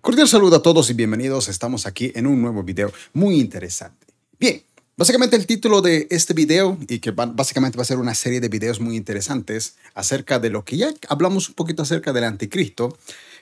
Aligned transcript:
Cordial 0.00 0.28
saludo 0.28 0.56
a 0.56 0.62
todos 0.62 0.88
y 0.90 0.94
bienvenidos. 0.94 1.48
Estamos 1.48 1.84
aquí 1.84 2.12
en 2.14 2.26
un 2.28 2.40
nuevo 2.40 2.62
video 2.62 2.92
muy 3.14 3.40
interesante. 3.40 4.06
Bien, 4.38 4.62
básicamente 4.96 5.34
el 5.34 5.44
título 5.44 5.82
de 5.82 6.06
este 6.10 6.34
video, 6.34 6.78
y 6.88 7.00
que 7.00 7.10
básicamente 7.10 7.76
va 7.76 7.82
a 7.82 7.86
ser 7.86 7.98
una 7.98 8.14
serie 8.14 8.40
de 8.40 8.48
videos 8.48 8.80
muy 8.80 8.96
interesantes 8.96 9.74
acerca 9.94 10.38
de 10.38 10.50
lo 10.50 10.64
que 10.64 10.76
ya 10.76 10.94
hablamos 11.08 11.48
un 11.48 11.56
poquito 11.56 11.82
acerca 11.82 12.12
del 12.12 12.24
anticristo, 12.24 12.96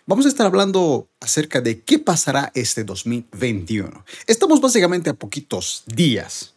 vamos 0.07 0.25
a 0.25 0.29
estar 0.31 0.47
hablando 0.47 1.09
acerca 1.21 1.61
de 1.61 1.83
qué 1.83 1.99
pasará 1.99 2.51
este 2.55 2.85
2021. 2.85 4.05
Estamos 4.27 4.61
básicamente 4.61 5.11
a 5.11 5.15
poquitos 5.15 5.85
días, 5.87 6.55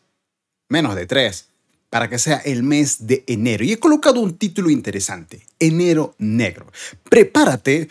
menos 0.69 0.95
de 0.95 1.07
tres, 1.07 1.49
para 1.89 2.09
que 2.09 2.19
sea 2.19 2.37
el 2.37 2.63
mes 2.63 3.05
de 3.05 3.25
enero. 3.27 3.65
Y 3.65 3.73
he 3.73 3.79
colocado 3.79 4.21
un 4.21 4.37
título 4.37 4.69
interesante, 4.69 5.45
Enero 5.59 6.15
Negro. 6.19 6.71
Prepárate 7.09 7.89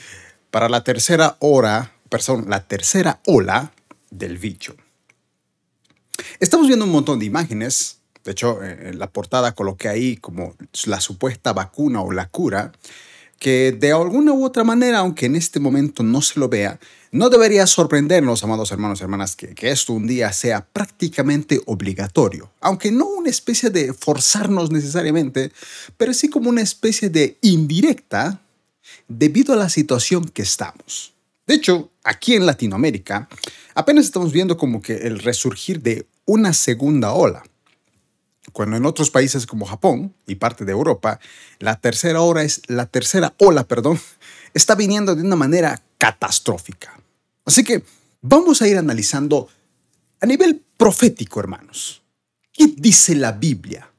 para 0.51 0.71
la 0.71 0.83
tercera 0.83 1.37
hora 1.41 1.93
perdón, 2.09 2.47
la 2.49 2.67
tercera 2.67 3.21
ola 3.27 3.73
del 4.11 4.39
bicho. 4.39 4.77
Estamos 6.41 6.67
viendo 6.67 6.85
un 6.85 6.93
montón 6.93 7.19
de 7.19 7.27
imágenes. 7.27 7.99
De 8.25 8.33
hecho, 8.33 8.63
en 8.63 8.99
la 8.99 9.11
portada 9.11 9.55
coloqué 9.55 9.89
ahí 9.89 10.17
como 10.17 10.55
la 10.87 11.01
supuesta 11.01 11.53
vacuna 11.53 12.03
o 12.03 12.13
la 12.13 12.29
cura, 12.29 12.73
que 13.39 13.73
de 13.73 13.93
alguna 13.93 14.33
u 14.33 14.45
otra 14.45 14.65
manera, 14.65 14.99
aunque 14.99 15.27
en 15.27 15.37
este 15.37 15.61
momento 15.61 16.03
no 16.03 16.21
se 16.21 16.41
lo 16.41 16.49
vea, 16.49 16.79
no 17.11 17.31
debería 17.31 17.67
sorprendernos, 17.67 18.43
amados 18.43 18.71
hermanos 18.73 19.01
y 19.01 19.05
hermanas, 19.05 19.37
que, 19.37 19.55
esto 19.71 19.93
un 19.93 20.07
día 20.07 20.33
sea 20.33 20.67
prácticamente 20.67 21.61
obligatorio, 21.67 22.51
aunque 22.61 22.91
no 22.91 23.07
una 23.07 23.31
especie 23.31 23.71
de 23.71 23.95
forzarnos 23.95 24.71
necesariamente, 24.71 25.53
pero 25.97 26.13
sí 26.13 26.29
como 26.29 26.51
una 26.51 26.63
especie 26.63 27.09
de 27.09 27.39
indirecta 27.41 28.41
debido 29.07 29.55
a 29.55 29.57
la 29.57 29.69
situación 29.69 30.29
que 30.29 30.43
estamos. 30.43 31.15
De 31.49 31.55
hecho, 31.55 31.91
aquí 32.05 32.35
en 32.35 32.45
Latinoamérica 32.45 33.27
apenas 33.75 34.05
estamos 34.05 34.33
viendo 34.33 34.59
como 34.59 34.83
que 34.83 34.99
el 35.07 35.19
resurgir 35.19 35.81
de 35.81 36.07
una 36.27 36.53
segunda 36.53 37.15
ola. 37.15 37.43
Cuando 38.53 38.77
en 38.77 38.85
otros 38.85 39.11
países 39.11 39.47
como 39.47 39.65
Japón 39.65 40.15
y 40.27 40.35
parte 40.35 40.67
de 40.67 40.73
Europa, 40.73 41.21
la 41.59 41.81
tercera 41.81 42.21
ola 42.21 42.43
es 42.43 42.61
la 42.67 42.85
tercera 42.85 43.35
ola, 43.39 43.65
perdón, 43.65 43.99
está 44.53 44.75
viniendo 44.75 45.17
de 45.17 45.23
una 45.23 45.37
manera 45.37 45.83
catastrófica. 45.97 47.01
Así 47.47 47.65
que 47.65 47.83
vamos 48.21 48.61
a 48.61 48.69
ir 48.69 48.77
analizando 48.77 49.49
a 50.21 50.27
nivel 50.27 50.63
profético, 50.77 51.41
hermanos. 51.41 52.03
¿Qué 52.53 52.75
dice 52.77 53.15
la 53.15 53.33
Biblia 53.33 53.91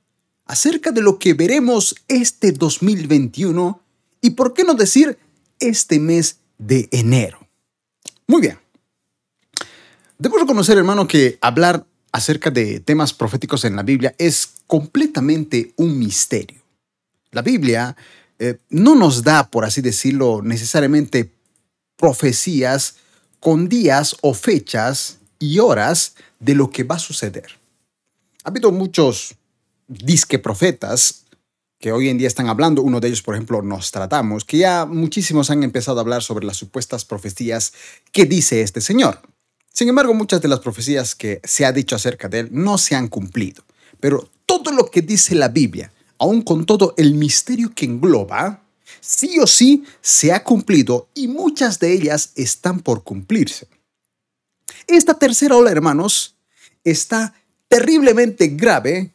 acerca 0.46 0.92
de 0.92 1.02
lo 1.02 1.18
que 1.18 1.34
veremos 1.34 1.96
este 2.08 2.52
2021 2.52 3.82
y 4.22 4.32
por 4.32 4.54
qué 4.54 4.64
no 4.64 4.76
decir 4.76 5.18
este 5.60 6.00
mes 6.00 6.40
de 6.60 6.88
enero. 6.92 7.40
Muy 8.28 8.42
bien. 8.42 8.60
Debo 10.20 10.38
reconocer, 10.38 10.78
hermano, 10.78 11.08
que 11.08 11.40
hablar 11.42 11.86
acerca 12.12 12.52
de 12.52 12.80
temas 12.80 13.14
proféticos 13.14 13.66
en 13.66 13.76
la 13.76 13.84
Biblia 13.84 14.14
es 14.18 14.54
completamente 14.68 15.74
un 15.78 15.98
misterio. 15.98 16.62
La 17.32 17.42
Biblia 17.42 17.96
eh, 18.38 18.58
no 18.70 18.96
nos 18.96 19.24
da, 19.24 19.50
por 19.50 19.66
así 19.66 19.82
decirlo, 19.82 20.42
necesariamente 20.44 21.32
profecías 21.96 22.98
con 23.40 23.70
días 23.70 24.16
o 24.22 24.34
fechas 24.34 25.20
y 25.40 25.60
horas 25.60 26.16
de 26.40 26.56
lo 26.56 26.70
que 26.70 26.84
va 26.84 26.96
a 26.96 27.00
suceder. 27.00 27.48
Ha 28.44 28.50
habido 28.50 28.72
muchos 28.72 29.36
disque 29.88 30.40
profetas 30.40 31.26
que 31.80 31.94
hoy 31.94 32.10
en 32.10 32.18
día 32.18 32.28
están 32.28 32.50
hablando, 32.50 32.82
uno 32.82 33.00
de 33.00 33.08
ellos, 33.08 33.22
por 33.22 33.36
ejemplo, 33.36 33.62
nos 33.62 33.92
tratamos, 33.92 34.44
que 34.44 34.58
ya 34.58 34.86
muchísimos 34.86 35.50
han 35.50 35.64
empezado 35.64 36.00
a 36.00 36.02
hablar 36.02 36.22
sobre 36.22 36.46
las 36.46 36.58
supuestas 36.58 37.06
profecías 37.06 37.74
que 38.12 38.26
dice 38.26 38.62
este 38.62 38.82
señor. 38.82 39.22
Sin 39.74 39.88
embargo, 39.88 40.14
muchas 40.14 40.42
de 40.42 40.50
las 40.50 40.60
profecías 40.60 41.16
que 41.16 41.40
se 41.46 41.66
ha 41.66 41.72
dicho 41.72 41.96
acerca 41.96 42.28
de 42.28 42.42
él 42.42 42.50
no 42.52 42.78
se 42.78 42.96
han 42.96 43.08
cumplido. 43.08 43.64
Pero 44.02 44.30
todo 44.46 44.72
lo 44.72 44.92
que 44.92 45.02
dice 45.02 45.36
la 45.36 45.48
Biblia, 45.48 45.94
aun 46.18 46.42
con 46.42 46.66
todo 46.66 46.94
el 46.98 47.14
misterio 47.14 47.72
que 47.74 47.86
engloba, 47.86 48.62
sí 49.00 49.40
o 49.40 49.48
sí 49.48 49.86
se 50.02 50.34
ha 50.34 50.44
cumplido 50.44 51.08
y 51.14 51.30
muchas 51.30 51.80
de 51.80 51.94
ellas 51.94 52.34
están 52.36 52.82
por 52.82 53.04
cumplirse. 53.04 53.68
Esta 54.86 55.14
tercera 55.14 55.56
ola, 55.56 55.72
hermanos, 55.72 56.36
está 56.84 57.34
terriblemente 57.70 58.48
grave 58.48 59.14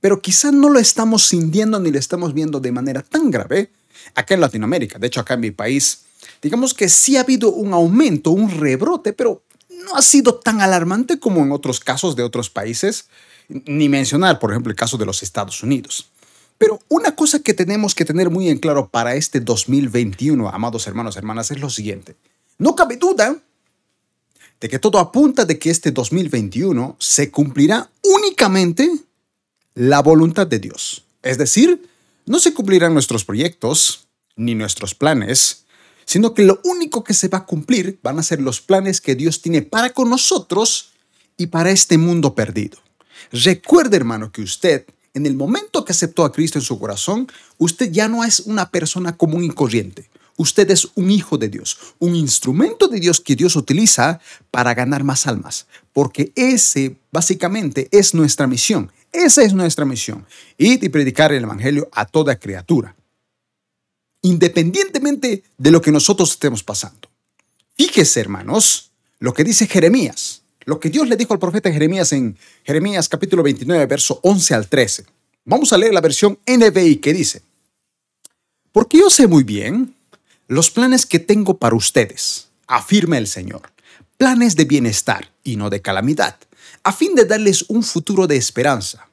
pero 0.00 0.20
quizá 0.20 0.50
no 0.52 0.68
lo 0.68 0.78
estamos 0.78 1.26
sintiendo 1.26 1.80
ni 1.80 1.90
lo 1.90 1.98
estamos 1.98 2.34
viendo 2.34 2.60
de 2.60 2.72
manera 2.72 3.02
tan 3.02 3.30
grave 3.30 3.70
acá 4.14 4.34
en 4.34 4.40
Latinoamérica. 4.40 4.98
De 4.98 5.06
hecho, 5.06 5.20
acá 5.20 5.34
en 5.34 5.40
mi 5.40 5.50
país, 5.50 6.02
digamos 6.42 6.74
que 6.74 6.88
sí 6.88 7.16
ha 7.16 7.20
habido 7.20 7.52
un 7.52 7.72
aumento, 7.72 8.30
un 8.30 8.50
rebrote, 8.50 9.12
pero 9.12 9.42
no 9.84 9.96
ha 9.96 10.02
sido 10.02 10.36
tan 10.36 10.60
alarmante 10.60 11.18
como 11.18 11.42
en 11.42 11.52
otros 11.52 11.80
casos 11.80 12.16
de 12.16 12.22
otros 12.22 12.50
países, 12.50 13.06
ni 13.48 13.88
mencionar, 13.88 14.38
por 14.38 14.50
ejemplo, 14.50 14.70
el 14.70 14.76
caso 14.76 14.98
de 14.98 15.06
los 15.06 15.22
Estados 15.22 15.62
Unidos. 15.62 16.10
Pero 16.58 16.80
una 16.88 17.14
cosa 17.14 17.38
que 17.38 17.54
tenemos 17.54 17.94
que 17.94 18.04
tener 18.04 18.30
muy 18.30 18.48
en 18.48 18.58
claro 18.58 18.88
para 18.88 19.14
este 19.14 19.40
2021, 19.40 20.48
amados 20.48 20.86
hermanos 20.86 21.14
y 21.14 21.18
hermanas, 21.18 21.50
es 21.50 21.60
lo 21.60 21.70
siguiente. 21.70 22.16
No 22.58 22.74
cabe 22.74 22.96
duda 22.96 23.36
de 24.60 24.68
que 24.68 24.80
todo 24.80 24.98
apunta 24.98 25.44
de 25.44 25.58
que 25.58 25.70
este 25.70 25.92
2021 25.92 26.96
se 26.98 27.30
cumplirá 27.30 27.88
únicamente 28.02 28.90
la 29.78 30.02
voluntad 30.02 30.48
de 30.48 30.58
Dios. 30.58 31.04
Es 31.22 31.38
decir, 31.38 31.88
no 32.26 32.40
se 32.40 32.52
cumplirán 32.52 32.94
nuestros 32.94 33.24
proyectos 33.24 34.08
ni 34.34 34.56
nuestros 34.56 34.96
planes, 34.96 35.66
sino 36.04 36.34
que 36.34 36.42
lo 36.42 36.60
único 36.64 37.04
que 37.04 37.14
se 37.14 37.28
va 37.28 37.38
a 37.38 37.46
cumplir 37.46 38.00
van 38.02 38.18
a 38.18 38.24
ser 38.24 38.40
los 38.40 38.60
planes 38.60 39.00
que 39.00 39.14
Dios 39.14 39.40
tiene 39.40 39.62
para 39.62 39.90
con 39.90 40.10
nosotros 40.10 40.90
y 41.36 41.46
para 41.46 41.70
este 41.70 41.96
mundo 41.96 42.34
perdido. 42.34 42.78
Recuerde, 43.30 43.96
hermano, 43.96 44.32
que 44.32 44.42
usted, 44.42 44.84
en 45.14 45.26
el 45.26 45.36
momento 45.36 45.84
que 45.84 45.92
aceptó 45.92 46.24
a 46.24 46.32
Cristo 46.32 46.58
en 46.58 46.64
su 46.64 46.76
corazón, 46.80 47.28
usted 47.58 47.92
ya 47.92 48.08
no 48.08 48.24
es 48.24 48.40
una 48.40 48.70
persona 48.70 49.16
común 49.16 49.44
y 49.44 49.50
corriente. 49.50 50.10
Usted 50.36 50.68
es 50.72 50.88
un 50.96 51.12
hijo 51.12 51.38
de 51.38 51.48
Dios, 51.48 51.78
un 52.00 52.16
instrumento 52.16 52.88
de 52.88 52.98
Dios 52.98 53.20
que 53.20 53.36
Dios 53.36 53.54
utiliza 53.54 54.20
para 54.50 54.74
ganar 54.74 55.04
más 55.04 55.28
almas, 55.28 55.66
porque 55.92 56.32
ese 56.34 56.96
básicamente 57.12 57.88
es 57.92 58.14
nuestra 58.14 58.46
misión, 58.48 58.90
esa 59.12 59.42
es 59.42 59.54
nuestra 59.54 59.84
misión, 59.84 60.26
ir 60.56 60.82
y 60.82 60.88
predicar 60.88 61.32
el 61.32 61.44
Evangelio 61.44 61.88
a 61.92 62.04
toda 62.04 62.38
criatura, 62.38 62.94
independientemente 64.22 65.44
de 65.56 65.70
lo 65.70 65.80
que 65.80 65.92
nosotros 65.92 66.30
estemos 66.32 66.62
pasando. 66.62 67.08
Fíjese, 67.74 68.20
hermanos, 68.20 68.90
lo 69.18 69.32
que 69.32 69.44
dice 69.44 69.66
Jeremías, 69.66 70.42
lo 70.64 70.78
que 70.80 70.90
Dios 70.90 71.08
le 71.08 71.16
dijo 71.16 71.32
al 71.32 71.38
profeta 71.38 71.72
Jeremías 71.72 72.12
en 72.12 72.36
Jeremías 72.64 73.08
capítulo 73.08 73.42
29, 73.42 73.86
verso 73.86 74.20
11 74.22 74.54
al 74.54 74.68
13. 74.68 75.06
Vamos 75.44 75.72
a 75.72 75.78
leer 75.78 75.94
la 75.94 76.00
versión 76.00 76.38
NBI 76.46 76.96
que 76.96 77.14
dice, 77.14 77.42
porque 78.72 78.98
yo 78.98 79.08
sé 79.08 79.26
muy 79.26 79.44
bien 79.44 79.94
los 80.46 80.70
planes 80.70 81.06
que 81.06 81.18
tengo 81.18 81.56
para 81.56 81.76
ustedes, 81.76 82.48
afirma 82.66 83.16
el 83.16 83.26
Señor, 83.26 83.72
planes 84.18 84.56
de 84.56 84.64
bienestar 84.64 85.30
y 85.42 85.56
no 85.56 85.70
de 85.70 85.80
calamidad 85.80 86.36
a 86.82 86.92
fin 86.92 87.14
de 87.14 87.24
darles 87.24 87.64
un 87.68 87.82
futuro 87.82 88.26
de 88.26 88.36
esperanza. 88.36 89.08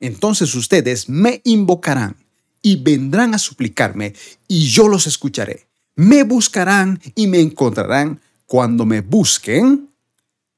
Entonces 0.00 0.54
ustedes 0.54 1.08
me 1.08 1.40
invocarán 1.44 2.16
y 2.62 2.76
vendrán 2.76 3.34
a 3.34 3.38
suplicarme 3.38 4.14
y 4.46 4.66
yo 4.66 4.88
los 4.88 5.06
escucharé. 5.06 5.66
Me 5.94 6.22
buscarán 6.22 7.00
y 7.14 7.26
me 7.26 7.40
encontrarán 7.40 8.20
cuando 8.46 8.86
me 8.86 9.00
busquen 9.00 9.88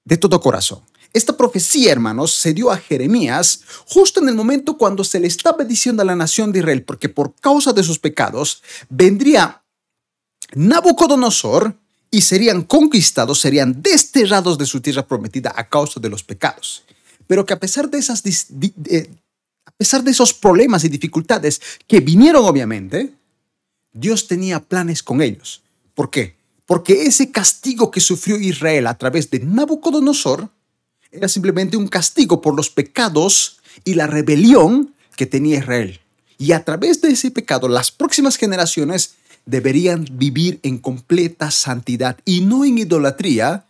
de 0.04 0.16
todo 0.16 0.40
corazón. 0.40 0.80
Esta 1.12 1.36
profecía, 1.36 1.90
hermanos, 1.90 2.32
se 2.34 2.54
dio 2.54 2.70
a 2.70 2.76
Jeremías 2.76 3.62
justo 3.86 4.20
en 4.20 4.28
el 4.28 4.36
momento 4.36 4.78
cuando 4.78 5.02
se 5.02 5.18
le 5.18 5.26
estaba 5.26 5.64
diciendo 5.64 6.02
a 6.02 6.04
la 6.04 6.14
nación 6.14 6.52
de 6.52 6.60
Israel, 6.60 6.84
porque 6.84 7.08
por 7.08 7.34
causa 7.34 7.72
de 7.72 7.82
sus 7.82 7.98
pecados 7.98 8.62
vendría 8.88 9.62
Nabucodonosor 10.54 11.76
y 12.10 12.22
serían 12.22 12.62
conquistados, 12.62 13.40
serían 13.40 13.80
desterrados 13.82 14.58
de 14.58 14.66
su 14.66 14.80
tierra 14.80 15.06
prometida 15.06 15.52
a 15.54 15.68
causa 15.68 16.00
de 16.00 16.08
los 16.08 16.24
pecados. 16.24 16.82
Pero 17.26 17.46
que 17.46 17.52
a 17.52 17.60
pesar 17.60 17.88
de, 17.88 17.98
esas, 17.98 18.22
a 18.24 19.70
pesar 19.76 20.02
de 20.02 20.10
esos 20.10 20.34
problemas 20.34 20.84
y 20.84 20.88
dificultades 20.88 21.60
que 21.86 22.00
vinieron 22.00 22.44
obviamente, 22.44 23.12
Dios 23.92 24.26
tenía 24.26 24.60
planes 24.60 25.02
con 25.02 25.22
ellos. 25.22 25.62
¿Por 25.94 26.10
qué? 26.10 26.36
Porque 26.66 27.02
ese 27.02 27.30
castigo 27.30 27.90
que 27.90 28.00
sufrió 28.00 28.38
Israel 28.38 28.86
a 28.86 28.98
través 28.98 29.30
de 29.30 29.40
Nabucodonosor 29.40 30.48
era 31.12 31.28
simplemente 31.28 31.76
un 31.76 31.88
castigo 31.88 32.40
por 32.40 32.54
los 32.54 32.70
pecados 32.70 33.60
y 33.84 33.94
la 33.94 34.06
rebelión 34.06 34.94
que 35.16 35.26
tenía 35.26 35.58
Israel. 35.58 36.00
Y 36.38 36.52
a 36.52 36.64
través 36.64 37.00
de 37.00 37.10
ese 37.10 37.30
pecado, 37.30 37.68
las 37.68 37.90
próximas 37.90 38.36
generaciones 38.36 39.14
deberían 39.50 40.06
vivir 40.12 40.60
en 40.62 40.78
completa 40.78 41.50
santidad 41.50 42.18
y 42.24 42.40
no 42.40 42.64
en 42.64 42.78
idolatría 42.78 43.66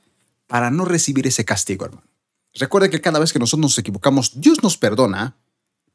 para 0.46 0.70
no 0.70 0.84
recibir 0.84 1.26
ese 1.26 1.44
castigo, 1.44 1.86
hermano. 1.86 2.06
Recuerde 2.54 2.90
que 2.90 3.00
cada 3.00 3.18
vez 3.18 3.32
que 3.32 3.38
nosotros 3.38 3.62
nos 3.62 3.78
equivocamos, 3.78 4.40
Dios 4.40 4.62
nos 4.62 4.76
perdona, 4.76 5.36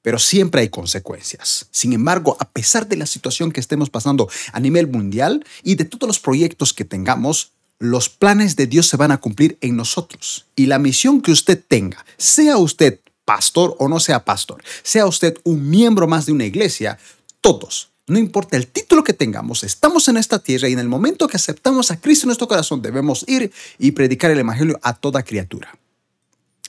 pero 0.01 0.19
siempre 0.19 0.61
hay 0.61 0.69
consecuencias. 0.69 1.67
Sin 1.71 1.93
embargo, 1.93 2.37
a 2.39 2.49
pesar 2.49 2.87
de 2.87 2.95
la 2.95 3.05
situación 3.05 3.51
que 3.51 3.59
estemos 3.59 3.89
pasando 3.89 4.29
a 4.53 4.59
nivel 4.59 4.87
mundial 4.87 5.45
y 5.63 5.75
de 5.75 5.85
todos 5.85 6.07
los 6.07 6.19
proyectos 6.19 6.73
que 6.73 6.85
tengamos, 6.85 7.51
los 7.77 8.09
planes 8.09 8.55
de 8.55 8.67
Dios 8.67 8.87
se 8.87 8.97
van 8.97 9.11
a 9.11 9.17
cumplir 9.17 9.57
en 9.61 9.75
nosotros. 9.75 10.45
Y 10.55 10.67
la 10.67 10.79
misión 10.79 11.21
que 11.21 11.31
usted 11.31 11.61
tenga, 11.67 12.05
sea 12.17 12.57
usted 12.57 12.99
pastor 13.25 13.75
o 13.79 13.89
no 13.89 13.99
sea 13.99 14.23
pastor, 14.23 14.63
sea 14.83 15.07
usted 15.07 15.37
un 15.43 15.69
miembro 15.69 16.07
más 16.07 16.25
de 16.25 16.31
una 16.31 16.45
iglesia, 16.45 16.97
todos, 17.41 17.89
no 18.07 18.19
importa 18.19 18.55
el 18.55 18.67
título 18.67 19.03
que 19.03 19.13
tengamos, 19.13 19.63
estamos 19.63 20.07
en 20.07 20.17
esta 20.17 20.39
tierra 20.39 20.69
y 20.69 20.73
en 20.73 20.79
el 20.79 20.87
momento 20.87 21.27
que 21.27 21.37
aceptamos 21.37 21.89
a 21.89 21.99
Cristo 21.99 22.25
en 22.25 22.29
nuestro 22.29 22.47
corazón 22.47 22.81
debemos 22.81 23.25
ir 23.27 23.51
y 23.79 23.91
predicar 23.91 24.29
el 24.29 24.39
Evangelio 24.39 24.79
a 24.83 24.93
toda 24.93 25.23
criatura. 25.23 25.75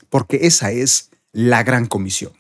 Porque 0.09 0.41
esa 0.43 0.71
es 0.71 1.11
la 1.33 1.63
gran 1.63 1.87
comisión. 1.87 2.33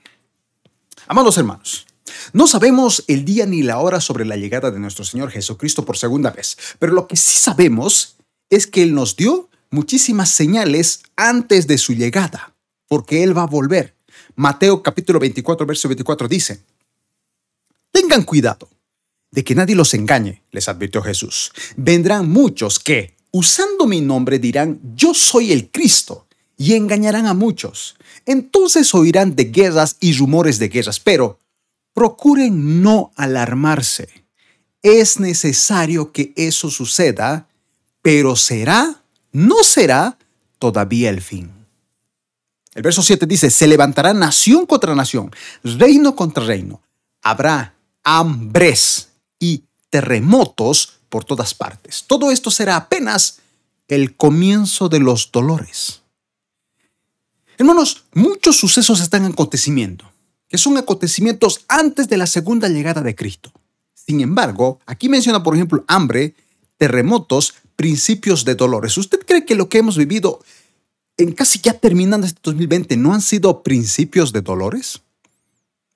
Amados 1.08 1.36
hermanos, 1.36 1.86
no 2.32 2.46
sabemos 2.46 3.04
el 3.06 3.24
día 3.26 3.44
ni 3.44 3.62
la 3.62 3.80
hora 3.80 4.00
sobre 4.00 4.24
la 4.24 4.36
llegada 4.36 4.70
de 4.70 4.80
nuestro 4.80 5.04
Señor 5.04 5.30
Jesucristo 5.30 5.84
por 5.84 5.98
segunda 5.98 6.30
vez, 6.30 6.56
pero 6.78 6.92
lo 6.94 7.06
que 7.06 7.16
sí 7.16 7.38
sabemos 7.38 8.16
es 8.48 8.66
que 8.66 8.82
Él 8.82 8.94
nos 8.94 9.16
dio 9.16 9.50
muchísimas 9.70 10.30
señales 10.30 11.02
antes 11.16 11.66
de 11.66 11.76
su 11.76 11.92
llegada, 11.92 12.54
porque 12.88 13.22
Él 13.22 13.36
va 13.36 13.42
a 13.42 13.46
volver. 13.46 13.94
Mateo 14.36 14.82
capítulo 14.82 15.18
24, 15.18 15.66
verso 15.66 15.88
24 15.88 16.28
dice, 16.28 16.62
Tengan 17.90 18.22
cuidado 18.22 18.68
de 19.30 19.44
que 19.44 19.54
nadie 19.54 19.74
los 19.74 19.94
engañe, 19.94 20.42
les 20.50 20.68
advirtió 20.68 21.02
Jesús. 21.02 21.52
Vendrán 21.76 22.28
muchos 22.28 22.78
que, 22.78 23.16
usando 23.30 23.86
mi 23.86 24.00
nombre, 24.00 24.38
dirán, 24.38 24.80
yo 24.94 25.14
soy 25.14 25.52
el 25.52 25.70
Cristo, 25.70 26.26
y 26.56 26.74
engañarán 26.74 27.26
a 27.26 27.34
muchos. 27.34 27.96
Entonces 28.24 28.94
oirán 28.94 29.36
de 29.36 29.44
guerras 29.44 29.96
y 30.00 30.16
rumores 30.16 30.58
de 30.58 30.68
guerras, 30.68 31.00
pero 31.00 31.38
procuren 31.92 32.82
no 32.82 33.12
alarmarse. 33.16 34.08
Es 34.82 35.20
necesario 35.20 36.12
que 36.12 36.32
eso 36.36 36.70
suceda, 36.70 37.48
pero 38.02 38.36
será, 38.36 39.02
no 39.32 39.62
será 39.62 40.18
todavía 40.58 41.10
el 41.10 41.20
fin. 41.20 41.50
El 42.74 42.82
verso 42.82 43.02
7 43.02 43.26
dice, 43.26 43.50
se 43.50 43.66
levantará 43.66 44.12
nación 44.12 44.66
contra 44.66 44.94
nación, 44.94 45.30
reino 45.64 46.14
contra 46.14 46.44
reino. 46.44 46.82
Habrá 47.22 47.74
hambres 48.02 49.08
terremotos 49.96 50.98
por 51.08 51.24
todas 51.24 51.54
partes. 51.54 52.04
Todo 52.06 52.30
esto 52.30 52.50
será 52.50 52.76
apenas 52.76 53.38
el 53.88 54.14
comienzo 54.14 54.90
de 54.90 55.00
los 55.00 55.32
dolores. 55.32 56.02
Hermanos, 57.56 58.04
muchos 58.12 58.58
sucesos 58.58 59.00
están 59.00 59.24
aconteciendo 59.24 60.12
que 60.48 60.58
son 60.58 60.76
acontecimientos 60.76 61.64
antes 61.66 62.10
de 62.10 62.18
la 62.18 62.26
segunda 62.26 62.68
llegada 62.68 63.00
de 63.00 63.14
Cristo. 63.14 63.50
Sin 63.94 64.20
embargo, 64.20 64.80
aquí 64.84 65.08
menciona, 65.08 65.42
por 65.42 65.54
ejemplo, 65.54 65.82
hambre, 65.88 66.34
terremotos, 66.76 67.54
principios 67.74 68.44
de 68.44 68.54
dolores. 68.54 68.98
¿Usted 68.98 69.20
cree 69.26 69.46
que 69.46 69.54
lo 69.54 69.70
que 69.70 69.78
hemos 69.78 69.96
vivido 69.96 70.40
en 71.16 71.32
casi 71.32 71.58
ya 71.60 71.72
terminando 71.72 72.26
este 72.26 72.40
2020 72.42 72.98
no 72.98 73.14
han 73.14 73.22
sido 73.22 73.62
principios 73.62 74.30
de 74.30 74.42
dolores? 74.42 75.00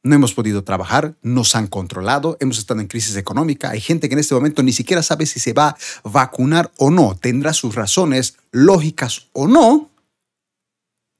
No 0.03 0.15
hemos 0.15 0.33
podido 0.33 0.65
trabajar, 0.65 1.15
nos 1.23 1.55
han 1.55 1.67
controlado, 1.67 2.39
hemos 2.41 2.59
estado 2.59 2.81
en 2.81 2.87
crisis 2.87 3.17
económica. 3.17 3.71
Hay 3.71 3.81
gente 3.81 4.09
que 4.09 4.15
en 4.15 4.21
este 4.21 4.35
momento 4.35 4.63
ni 4.63 4.73
siquiera 4.73 5.03
sabe 5.03 5.27
si 5.27 5.41
se 5.41 5.53
va 5.53 5.69
a 5.69 5.77
vacunar 6.05 6.73
o 6.79 6.91
no. 6.91 7.17
Tendrá 7.17 7.53
sus 7.53 7.75
razones 7.75 8.37
lógicas 8.51 9.29
o 9.33 9.47
no. 9.47 9.91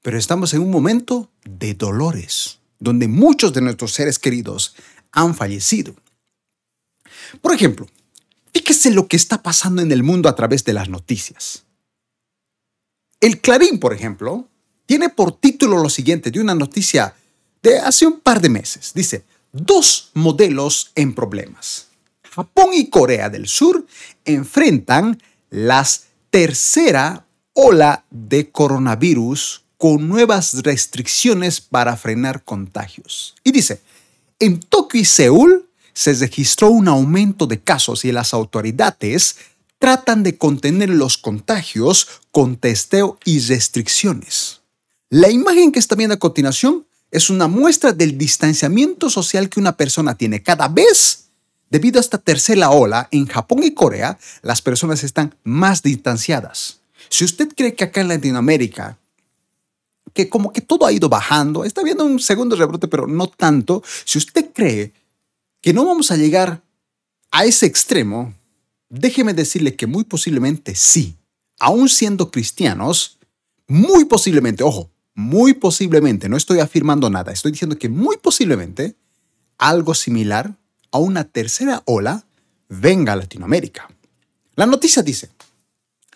Pero 0.01 0.17
estamos 0.17 0.53
en 0.55 0.61
un 0.61 0.71
momento 0.71 1.29
de 1.45 1.75
dolores 1.75 2.59
donde 2.79 3.07
muchos 3.07 3.53
de 3.53 3.61
nuestros 3.61 3.93
seres 3.93 4.17
queridos 4.19 4.75
han 5.11 5.35
fallecido. 5.35 5.95
Por 7.41 7.53
ejemplo, 7.53 7.87
fíjese 8.51 8.91
lo 8.91 9.07
que 9.07 9.15
está 9.15 9.43
pasando 9.43 9.83
en 9.83 9.91
el 9.91 10.03
mundo 10.03 10.27
a 10.27 10.35
través 10.35 10.65
de 10.65 10.73
las 10.73 10.89
noticias. 10.89 11.65
El 13.19 13.39
Clarín, 13.39 13.79
por 13.79 13.93
ejemplo, 13.93 14.49
tiene 14.87 15.09
por 15.09 15.39
título 15.39 15.77
lo 15.77 15.89
siguiente 15.89 16.31
de 16.31 16.39
una 16.39 16.55
noticia 16.55 17.15
de 17.61 17.79
hace 17.79 18.05
un 18.05 18.19
par 18.19 18.41
de 18.41 18.49
meses. 18.49 18.91
Dice, 18.93 19.23
dos 19.51 20.11
modelos 20.13 20.91
en 20.95 21.13
problemas. 21.13 21.87
Japón 22.23 22.69
y 22.73 22.89
Corea 22.89 23.29
del 23.29 23.47
Sur 23.47 23.85
enfrentan 24.25 25.21
la 25.49 25.85
tercera 26.29 27.25
ola 27.53 28.05
de 28.09 28.49
coronavirus 28.51 29.63
con 29.77 30.07
nuevas 30.07 30.63
restricciones 30.63 31.59
para 31.59 31.97
frenar 31.97 32.43
contagios. 32.43 33.35
Y 33.43 33.51
dice, 33.51 33.81
en 34.39 34.59
Tokio 34.59 35.01
y 35.01 35.05
Seúl 35.05 35.69
se 35.93 36.13
registró 36.13 36.69
un 36.69 36.87
aumento 36.87 37.47
de 37.47 37.59
casos 37.59 38.05
y 38.05 38.11
las 38.11 38.33
autoridades 38.33 39.35
tratan 39.79 40.23
de 40.23 40.37
contener 40.37 40.89
los 40.89 41.17
contagios 41.17 42.07
con 42.31 42.55
testeo 42.55 43.17
y 43.25 43.39
restricciones. 43.39 44.61
La 45.09 45.29
imagen 45.29 45.71
que 45.71 45.79
está 45.79 45.95
viendo 45.95 46.13
a 46.13 46.19
continuación 46.19 46.85
es 47.11 47.29
una 47.29 47.47
muestra 47.47 47.91
del 47.91 48.17
distanciamiento 48.17 49.09
social 49.09 49.49
que 49.49 49.59
una 49.59 49.77
persona 49.77 50.15
tiene 50.15 50.41
cada 50.41 50.67
vez. 50.67 51.25
Debido 51.69 51.99
a 51.99 52.01
esta 52.01 52.17
tercera 52.17 52.71
ola, 52.71 53.07
en 53.11 53.27
Japón 53.27 53.63
y 53.63 53.73
Corea, 53.73 54.17
las 54.41 54.61
personas 54.61 55.03
están 55.03 55.35
más 55.43 55.83
distanciadas. 55.83 56.79
Si 57.09 57.23
usted 57.23 57.49
cree 57.55 57.75
que 57.75 57.83
acá 57.83 58.01
en 58.01 58.07
Latinoamérica 58.07 58.97
que 60.13 60.29
como 60.29 60.51
que 60.51 60.61
todo 60.61 60.85
ha 60.85 60.91
ido 60.91 61.09
bajando, 61.09 61.63
está 61.63 61.83
viendo 61.83 62.05
un 62.05 62.19
segundo 62.19 62.55
rebrote, 62.55 62.87
pero 62.87 63.07
no 63.07 63.27
tanto. 63.27 63.83
Si 64.05 64.17
usted 64.17 64.51
cree 64.53 64.93
que 65.61 65.73
no 65.73 65.85
vamos 65.85 66.11
a 66.11 66.17
llegar 66.17 66.61
a 67.31 67.45
ese 67.45 67.65
extremo, 67.65 68.33
déjeme 68.89 69.33
decirle 69.33 69.75
que 69.75 69.87
muy 69.87 70.03
posiblemente 70.03 70.75
sí. 70.75 71.17
Aún 71.59 71.89
siendo 71.89 72.31
cristianos, 72.31 73.19
muy 73.67 74.05
posiblemente, 74.05 74.63
ojo, 74.63 74.89
muy 75.15 75.53
posiblemente, 75.53 76.29
no 76.29 76.37
estoy 76.37 76.59
afirmando 76.59 77.09
nada, 77.09 77.31
estoy 77.31 77.51
diciendo 77.51 77.77
que 77.77 77.89
muy 77.89 78.17
posiblemente 78.17 78.95
algo 79.57 79.93
similar 79.93 80.55
a 80.91 80.97
una 80.97 81.25
tercera 81.25 81.83
ola 81.85 82.25
venga 82.69 83.13
a 83.13 83.17
Latinoamérica. 83.17 83.89
La 84.55 84.65
noticia 84.65 85.03
dice, 85.03 85.29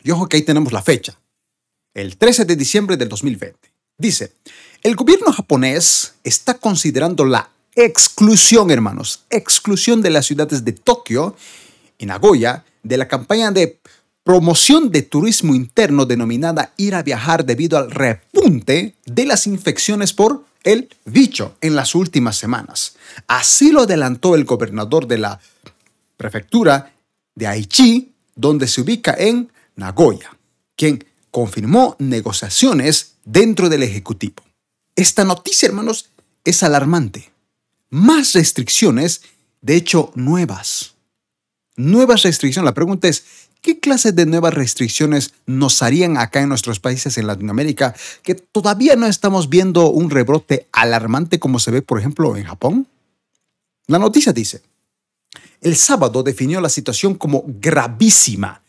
y 0.03 0.11
ojo 0.11 0.27
que 0.27 0.37
ahí 0.37 0.43
tenemos 0.43 0.71
la 0.71 0.81
fecha, 0.81 1.17
el 1.93 2.17
13 2.17 2.45
de 2.45 2.55
diciembre 2.55 2.97
del 2.97 3.09
2020. 3.09 3.71
Dice, 3.97 4.33
el 4.83 4.95
gobierno 4.95 5.31
japonés 5.31 6.15
está 6.23 6.55
considerando 6.55 7.25
la 7.25 7.49
exclusión, 7.75 8.71
hermanos, 8.71 9.25
exclusión 9.29 10.01
de 10.01 10.09
las 10.09 10.25
ciudades 10.25 10.65
de 10.65 10.73
Tokio 10.73 11.35
y 11.97 12.05
Nagoya 12.05 12.65
de 12.83 12.97
la 12.97 13.07
campaña 13.07 13.51
de 13.51 13.79
promoción 14.25 14.89
de 14.89 15.03
turismo 15.03 15.53
interno 15.53 16.07
denominada 16.07 16.73
Ir 16.77 16.95
a 16.95 17.03
viajar 17.03 17.45
debido 17.45 17.77
al 17.77 17.91
repunte 17.91 18.95
de 19.05 19.25
las 19.25 19.45
infecciones 19.45 20.13
por 20.13 20.43
el 20.63 20.89
bicho 21.05 21.55
en 21.61 21.75
las 21.75 21.93
últimas 21.93 22.35
semanas. 22.35 22.95
Así 23.27 23.71
lo 23.71 23.81
adelantó 23.81 24.33
el 24.33 24.43
gobernador 24.43 25.05
de 25.05 25.19
la 25.19 25.39
prefectura 26.17 26.91
de 27.35 27.45
Aichi, 27.45 28.13
donde 28.35 28.67
se 28.67 28.81
ubica 28.81 29.15
en 29.15 29.51
Nagoya, 29.75 30.35
quien 30.75 31.05
confirmó 31.29 31.95
negociaciones 31.99 33.17
dentro 33.25 33.69
del 33.69 33.83
Ejecutivo. 33.83 34.43
Esta 34.95 35.23
noticia, 35.23 35.67
hermanos, 35.67 36.09
es 36.43 36.63
alarmante. 36.63 37.31
Más 37.91 38.33
restricciones, 38.33 39.21
de 39.61 39.75
hecho, 39.75 40.11
nuevas. 40.15 40.95
Nuevas 41.75 42.23
restricciones. 42.23 42.65
La 42.65 42.73
pregunta 42.73 43.07
es, 43.07 43.23
¿qué 43.65 43.79
clase 43.79 44.11
de 44.11 44.27
nuevas 44.27 44.53
restricciones 44.53 45.33
nos 45.47 45.81
harían 45.81 46.17
acá 46.17 46.39
en 46.39 46.49
nuestros 46.49 46.79
países 46.79 47.17
en 47.17 47.25
Latinoamérica 47.25 47.95
que 48.21 48.35
todavía 48.35 48.95
no 48.95 49.07
estamos 49.07 49.49
viendo 49.49 49.89
un 49.89 50.11
rebrote 50.11 50.67
alarmante 50.71 51.39
como 51.39 51.57
se 51.57 51.71
ve, 51.71 51.81
por 51.81 51.97
ejemplo, 51.97 52.37
en 52.37 52.43
Japón? 52.43 52.87
La 53.87 53.97
noticia 53.97 54.31
dice, 54.33 54.61
el 55.61 55.75
sábado 55.77 56.21
definió 56.21 56.61
la 56.61 56.69
situación 56.69 57.15
como 57.15 57.43
gravísima 57.47 58.61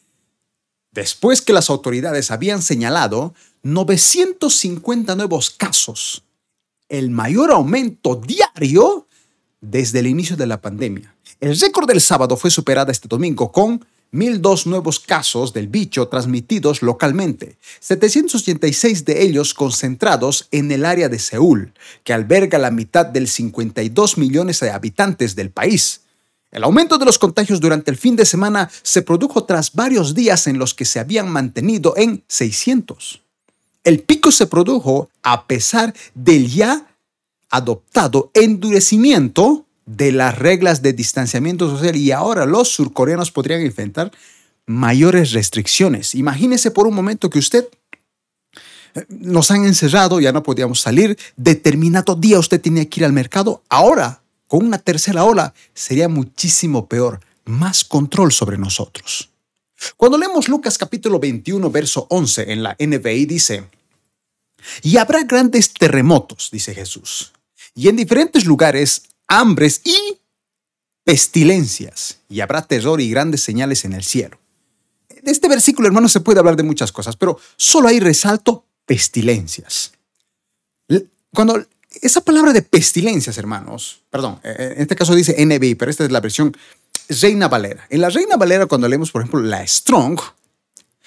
después 0.93 1.43
que 1.43 1.53
las 1.53 1.69
autoridades 1.69 2.31
habían 2.31 2.63
señalado 2.63 3.35
950 3.65 5.15
nuevos 5.15 5.51
casos, 5.51 6.25
el 6.89 7.11
mayor 7.11 7.51
aumento 7.51 8.17
diario 8.17 9.07
desde 9.61 9.99
el 9.99 10.07
inicio 10.07 10.39
de 10.39 10.47
la 10.47 10.63
pandemia. 10.63 11.15
El 11.39 11.61
récord 11.61 11.87
del 11.87 12.01
sábado 12.01 12.35
fue 12.39 12.51
superado 12.51 12.91
este 12.91 13.09
domingo 13.09 13.53
con 13.53 13.85
1.002 14.17 14.67
nuevos 14.67 14.99
casos 14.99 15.53
del 15.53 15.69
bicho 15.69 16.09
transmitidos 16.09 16.83
localmente, 16.83 17.59
786 17.81 19.05
de 19.05 19.23
ellos 19.23 19.53
concentrados 19.53 20.49
en 20.51 20.73
el 20.73 20.85
área 20.85 21.09
de 21.09 21.19
Seúl, 21.19 21.73
que 22.03 22.15
alberga 22.15 22.59
la 22.59 22.71
mitad 22.71 23.05
del 23.05 23.29
52 23.29 24.17
millones 24.17 24.61
de 24.61 24.71
habitantes 24.71 25.37
del 25.37 25.51
país. 25.51 26.01
El 26.51 26.65
aumento 26.65 26.97
de 26.97 27.05
los 27.05 27.19
contagios 27.19 27.61
durante 27.61 27.91
el 27.91 27.99
fin 27.99 28.17
de 28.17 28.25
semana 28.25 28.71
se 28.83 29.03
produjo 29.03 29.45
tras 29.45 29.75
varios 29.75 30.15
días 30.15 30.47
en 30.47 30.59
los 30.59 30.73
que 30.73 30.87
se 30.87 30.99
habían 30.99 31.29
mantenido 31.29 31.93
en 31.99 32.25
600. 32.29 33.21
El 33.85 34.01
pico 34.01 34.33
se 34.33 34.47
produjo 34.47 35.11
a 35.23 35.47
pesar 35.47 35.95
del 36.15 36.49
ya 36.49 36.87
adoptado 37.51 38.31
endurecimiento 38.33 39.66
de 39.87 40.13
las 40.13 40.37
reglas 40.37 40.83
de 40.83 40.93
distanciamiento 40.93 41.71
social 41.71 41.97
y 41.97 42.11
ahora 42.11 42.45
los 42.45 42.69
surcoreanos 42.69 43.31
podrían 43.31 43.63
enfrentar 43.63 44.11
mayores 44.67 45.33
restricciones. 45.33 46.15
Imagínese 46.15 46.73
por 46.73 46.87
un 46.89 46.95
momento 46.95 47.31
que 47.31 47.39
usted 47.39 47.69
eh, 48.95 49.07
nos 49.09 49.51
han 49.53 49.65
encerrado, 49.65 50.21
ya 50.21 50.33
no 50.33 50.43
podíamos 50.43 50.81
salir, 50.81 51.17
determinado 51.37 52.17
día 52.17 52.39
usted 52.39 52.61
tenía 52.61 52.89
que 52.89 53.01
ir 53.01 53.05
al 53.07 53.13
mercado, 53.13 53.63
ahora 53.69 54.23
con 54.49 54.67
una 54.67 54.79
tercera 54.79 55.25
ola 55.25 55.55
sería 55.73 56.09
muchísimo 56.09 56.87
peor, 56.89 57.21
más 57.45 57.85
control 57.85 58.33
sobre 58.33 58.59
nosotros. 58.59 59.31
Cuando 59.97 60.19
leemos 60.19 60.49
Lucas 60.49 60.79
capítulo 60.79 61.21
21, 61.21 61.71
verso 61.71 62.07
11 62.11 62.53
en 62.53 62.63
la 62.63 62.77
NBI 62.79 63.27
dice, 63.27 63.69
y 64.83 64.97
habrá 64.97 65.23
grandes 65.23 65.73
terremotos, 65.73 66.49
dice 66.51 66.75
Jesús, 66.75 67.33
y 67.75 67.89
en 67.89 67.97
diferentes 67.97 68.47
lugares 68.47 69.03
hambres 69.29 69.81
y 69.85 70.19
pestilencias, 71.05 72.19
y 72.29 72.41
habrá 72.41 72.63
terror 72.63 73.01
y 73.01 73.09
grandes 73.09 73.41
señales 73.43 73.85
en 73.85 73.93
el 73.93 74.03
cielo. 74.03 74.39
De 75.23 75.31
este 75.31 75.49
versículo, 75.49 75.87
hermano, 75.87 76.09
se 76.09 76.21
puede 76.21 76.41
hablar 76.41 76.57
de 76.57 76.65
muchas 76.65 76.91
cosas, 76.91 77.17
pero 77.17 77.39
solo 77.57 77.89
ahí 77.89 78.01
resalto 78.01 78.65
pestilencias. 78.85 79.93
Cuando 81.33 81.65
esa 82.03 82.21
palabra 82.23 82.53
de 82.53 82.63
pestilencias, 82.63 83.39
hermanos, 83.39 84.03
perdón, 84.11 84.41
eh, 84.43 84.55
eh, 84.59 84.73
en 84.77 84.83
este 84.83 84.97
caso 84.97 85.15
dice 85.15 85.37
NBI, 85.45 85.77
pero 85.77 85.91
esta 85.91 86.05
es 86.05 86.11
la 86.11 86.21
versión 86.21 86.57
Reina 87.09 87.49
Valera. 87.49 87.87
En 87.89 88.01
la 88.01 88.11
Reina 88.11 88.37
Valera, 88.37 88.67
cuando 88.67 88.89
leemos, 88.89 89.13
por 89.13 89.23
ejemplo, 89.23 89.41
la 89.41 89.67
Strong, 89.67 90.21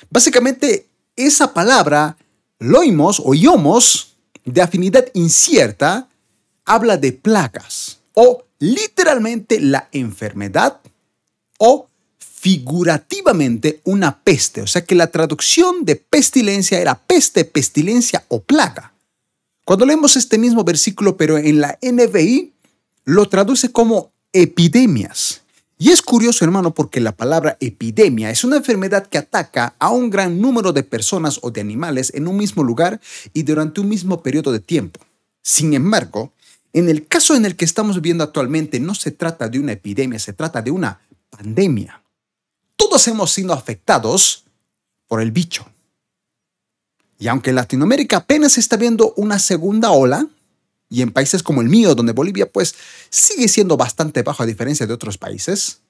básicamente 0.09 0.87
esa 1.15 1.53
palabra, 1.53 2.15
loimos 2.59 3.21
o 3.23 3.33
iomos, 3.33 4.15
de 4.45 4.61
afinidad 4.61 5.05
incierta, 5.13 6.07
habla 6.65 6.97
de 6.97 7.11
plagas 7.11 7.98
o 8.13 8.43
literalmente 8.59 9.59
la 9.59 9.89
enfermedad 9.91 10.79
o 11.57 11.87
figurativamente 12.17 13.81
una 13.83 14.19
peste. 14.19 14.61
O 14.61 14.67
sea 14.67 14.85
que 14.85 14.95
la 14.95 15.07
traducción 15.07 15.83
de 15.83 15.95
pestilencia 15.97 16.79
era 16.79 16.95
peste, 16.95 17.43
pestilencia 17.45 18.25
o 18.29 18.41
plaga. 18.41 18.93
Cuando 19.65 19.85
leemos 19.85 20.15
este 20.15 20.37
mismo 20.37 20.63
versículo, 20.63 21.17
pero 21.17 21.37
en 21.37 21.59
la 21.59 21.77
NBI, 21.81 22.53
lo 23.05 23.27
traduce 23.27 23.71
como 23.71 24.11
epidemias. 24.31 25.41
Y 25.77 25.91
es 25.91 26.01
curioso, 26.01 26.43
hermano, 26.43 26.73
porque 26.73 26.99
la 26.99 27.15
palabra 27.15 27.57
epidemia 27.59 28.29
es 28.29 28.43
una 28.43 28.57
enfermedad 28.57 29.07
que 29.07 29.17
ataca 29.17 29.75
a 29.79 29.89
un 29.89 30.09
gran 30.09 30.41
número 30.41 30.73
de 30.73 30.83
personas 30.83 31.39
o 31.41 31.51
de 31.51 31.61
animales 31.61 32.11
en 32.13 32.27
un 32.27 32.37
mismo 32.37 32.63
lugar 32.63 32.99
y 33.33 33.43
durante 33.43 33.79
un 33.79 33.89
mismo 33.89 34.21
periodo 34.21 34.51
de 34.51 34.59
tiempo. 34.59 34.99
Sin 35.41 35.73
embargo, 35.73 36.33
en 36.73 36.89
el 36.89 37.07
caso 37.07 37.35
en 37.35 37.45
el 37.45 37.55
que 37.55 37.65
estamos 37.65 37.95
viviendo 37.95 38.23
actualmente, 38.23 38.79
no 38.79 38.93
se 38.95 39.11
trata 39.11 39.49
de 39.49 39.59
una 39.59 39.71
epidemia, 39.71 40.19
se 40.19 40.33
trata 40.33 40.61
de 40.61 40.71
una 40.71 40.99
pandemia. 41.29 42.01
Todos 42.75 43.07
hemos 43.07 43.31
sido 43.31 43.53
afectados 43.53 44.45
por 45.07 45.21
el 45.21 45.31
bicho. 45.31 45.65
Y 47.17 47.27
aunque 47.27 47.49
en 47.49 47.57
Latinoamérica 47.57 48.17
apenas 48.17 48.57
está 48.57 48.77
viendo 48.77 49.13
una 49.17 49.39
segunda 49.39 49.91
ola, 49.91 50.27
y 50.89 51.01
en 51.01 51.11
países 51.11 51.43
como 51.43 51.61
el 51.61 51.69
mío, 51.69 51.93
donde 51.93 52.13
Bolivia 52.13 52.49
pues 52.49 52.75
sigue 53.09 53.47
siendo 53.47 53.77
bastante 53.77 54.23
bajo 54.23 54.43
a 54.43 54.45
diferencia 54.45 54.87
de 54.87 54.93
otros 54.93 55.17
países, 55.17 55.81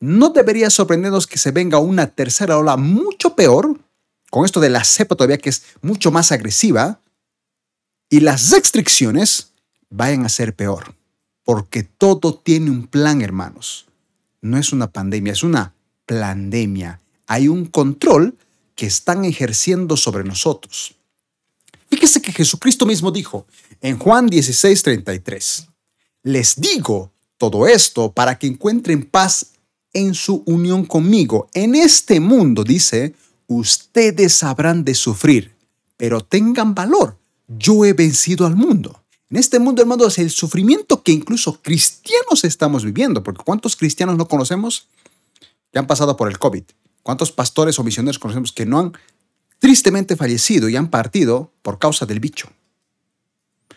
no 0.00 0.30
debería 0.30 0.70
sorprendernos 0.70 1.26
que 1.26 1.38
se 1.38 1.50
venga 1.50 1.78
una 1.78 2.08
tercera 2.08 2.58
ola 2.58 2.76
mucho 2.76 3.34
peor, 3.34 3.80
con 4.30 4.44
esto 4.44 4.60
de 4.60 4.68
la 4.68 4.84
cepa 4.84 5.14
todavía 5.14 5.38
que 5.38 5.48
es 5.50 5.62
mucho 5.80 6.10
más 6.10 6.30
agresiva, 6.32 7.00
y 8.10 8.20
las 8.20 8.50
restricciones 8.50 9.53
vayan 9.96 10.24
a 10.24 10.28
ser 10.28 10.56
peor, 10.56 10.96
porque 11.44 11.84
todo 11.84 12.34
tiene 12.34 12.70
un 12.70 12.86
plan, 12.88 13.22
hermanos. 13.22 13.86
No 14.40 14.58
es 14.58 14.72
una 14.72 14.90
pandemia, 14.90 15.32
es 15.32 15.44
una 15.44 15.72
pandemia. 16.04 17.00
Hay 17.28 17.46
un 17.48 17.66
control 17.66 18.36
que 18.74 18.86
están 18.86 19.24
ejerciendo 19.24 19.96
sobre 19.96 20.24
nosotros. 20.24 20.96
Fíjese 21.88 22.20
que 22.20 22.32
Jesucristo 22.32 22.86
mismo 22.86 23.12
dijo 23.12 23.46
en 23.80 23.98
Juan 23.98 24.28
16:33, 24.28 25.68
les 26.24 26.56
digo 26.56 27.12
todo 27.38 27.68
esto 27.68 28.10
para 28.10 28.36
que 28.36 28.48
encuentren 28.48 29.04
paz 29.04 29.52
en 29.92 30.14
su 30.14 30.42
unión 30.46 30.86
conmigo. 30.86 31.48
En 31.54 31.76
este 31.76 32.18
mundo, 32.18 32.64
dice, 32.64 33.14
ustedes 33.46 34.42
habrán 34.42 34.84
de 34.84 34.94
sufrir, 34.94 35.54
pero 35.96 36.20
tengan 36.20 36.74
valor. 36.74 37.16
Yo 37.46 37.84
he 37.84 37.92
vencido 37.92 38.44
al 38.44 38.56
mundo. 38.56 39.03
En 39.34 39.40
este 39.40 39.58
mundo, 39.58 39.82
hermanos, 39.82 40.16
el 40.18 40.30
sufrimiento 40.30 41.02
que 41.02 41.10
incluso 41.10 41.60
cristianos 41.60 42.44
estamos 42.44 42.84
viviendo, 42.84 43.24
porque 43.24 43.42
¿cuántos 43.42 43.74
cristianos 43.74 44.16
no 44.16 44.28
conocemos 44.28 44.86
que 45.72 45.80
han 45.80 45.88
pasado 45.88 46.16
por 46.16 46.28
el 46.28 46.38
COVID? 46.38 46.62
¿Cuántos 47.02 47.32
pastores 47.32 47.76
o 47.80 47.82
misioneros 47.82 48.20
conocemos 48.20 48.52
que 48.52 48.64
no 48.64 48.78
han 48.78 48.92
tristemente 49.58 50.14
fallecido 50.14 50.68
y 50.68 50.76
han 50.76 50.88
partido 50.88 51.50
por 51.62 51.80
causa 51.80 52.06
del 52.06 52.20
bicho. 52.20 52.48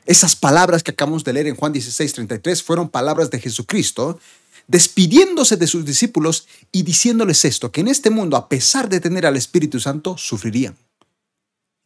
Esas 0.05 0.35
palabras 0.35 0.83
que 0.83 0.91
acabamos 0.91 1.23
de 1.23 1.33
leer 1.33 1.47
en 1.47 1.55
Juan 1.55 1.73
16:33 1.73 2.61
fueron 2.61 2.89
palabras 2.89 3.31
de 3.31 3.39
Jesucristo 3.39 4.19
despidiéndose 4.67 5.57
de 5.57 5.65
sus 5.65 5.85
discípulos 5.85 6.47
y 6.71 6.83
diciéndoles 6.83 7.45
esto, 7.45 7.71
que 7.71 7.81
en 7.81 7.87
este 7.87 8.11
mundo, 8.11 8.37
a 8.37 8.47
pesar 8.47 8.89
de 8.89 8.99
tener 8.99 9.25
al 9.25 9.37
Espíritu 9.37 9.79
Santo, 9.79 10.17
sufrirían. 10.19 10.77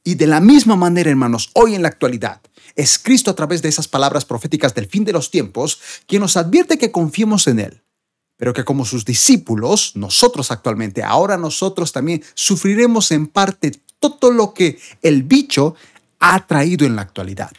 Y 0.04 0.16
de 0.16 0.28
la 0.28 0.40
misma 0.40 0.76
manera, 0.76 1.12
hermanos, 1.12 1.52
hoy 1.54 1.76
en 1.76 1.84
la 1.84 1.90
actualidad, 1.90 2.42
es 2.76 2.98
Cristo 2.98 3.32
a 3.32 3.36
través 3.36 3.62
de 3.62 3.70
esas 3.70 3.88
palabras 3.88 4.26
proféticas 4.26 4.74
del 4.74 4.88
fin 4.88 5.06
de 5.06 5.14
los 5.14 5.30
tiempos 5.30 5.80
quien 6.08 6.22
nos 6.22 6.38
advierte 6.38 6.78
que 6.78 6.92
confiemos 6.92 7.48
en 7.48 7.60
Él, 7.60 7.84
pero 8.38 8.54
que 8.54 8.64
como 8.64 8.86
sus 8.86 9.06
discípulos, 9.06 9.92
nosotros 9.96 10.50
actualmente, 10.50 11.04
ahora 11.04 11.38
nosotros 11.38 11.92
también 11.92 12.24
sufriremos 12.34 13.12
en 13.12 13.28
parte 13.28 13.72
todo 14.00 14.32
lo 14.32 14.54
que 14.54 14.80
el 15.04 15.24
bicho 15.24 15.76
ha 16.20 16.48
traído 16.48 16.88
en 16.88 16.96
la 16.96 17.04
actualidad. 17.04 17.52